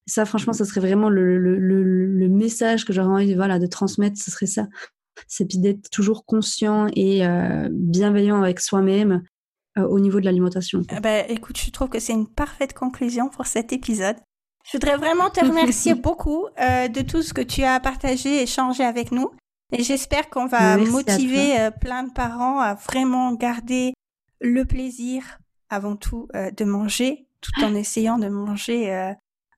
[0.08, 4.22] ça, franchement, ça serait vraiment le, le, le, message que j'aurais envie voilà, de transmettre,
[4.22, 4.68] ce serait ça.
[5.28, 9.24] C'est d'être toujours conscient et euh, bienveillant avec soi-même
[9.78, 10.82] euh, au niveau de l'alimentation.
[11.02, 14.18] Bah, écoute, je trouve que c'est une parfaite conclusion pour cet épisode.
[14.66, 18.84] Je voudrais vraiment te remercier beaucoup euh, de tout ce que tu as partagé, échangé
[18.84, 19.32] avec nous.
[19.72, 23.94] Et j'espère qu'on va motiver plein de parents à vraiment garder
[24.40, 25.40] le plaisir
[25.70, 29.14] avant tout de manger, tout en essayant de manger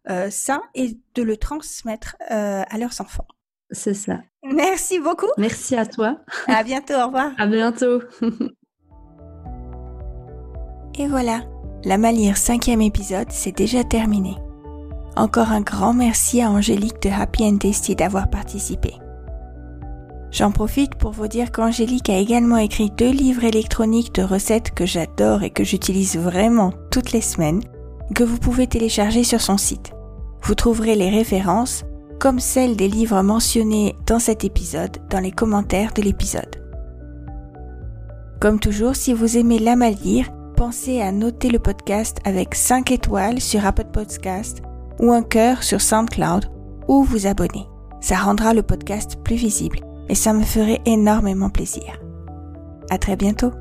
[0.09, 3.27] euh, ça et de le transmettre euh, à leurs enfants.
[3.71, 4.19] C'est ça.
[4.43, 5.27] Merci beaucoup.
[5.37, 6.19] Merci à toi.
[6.47, 7.31] À bientôt, au revoir.
[7.37, 8.01] À bientôt.
[10.97, 11.41] et voilà,
[11.83, 14.35] la Malire cinquième épisode, c'est déjà terminé.
[15.17, 18.93] Encore un grand merci à Angélique de Happy and Tasty d'avoir participé.
[20.37, 24.85] J'en profite pour vous dire qu'Angélique a également écrit deux livres électroniques de recettes que
[24.85, 27.63] j'adore et que j'utilise vraiment toutes les semaines,
[28.13, 29.93] que vous pouvez télécharger sur son site.
[30.43, 31.85] Vous trouverez les références,
[32.19, 36.61] comme celles des livres mentionnés dans cet épisode, dans les commentaires de l'épisode.
[38.39, 43.41] Comme toujours, si vous aimez la lire, pensez à noter le podcast avec 5 étoiles
[43.41, 44.61] sur Apple Podcast
[44.99, 46.45] ou un cœur sur SoundCloud
[46.87, 47.65] ou vous abonner.
[48.01, 51.99] Ça rendra le podcast plus visible et ça me ferait énormément plaisir.
[52.89, 53.51] À très bientôt!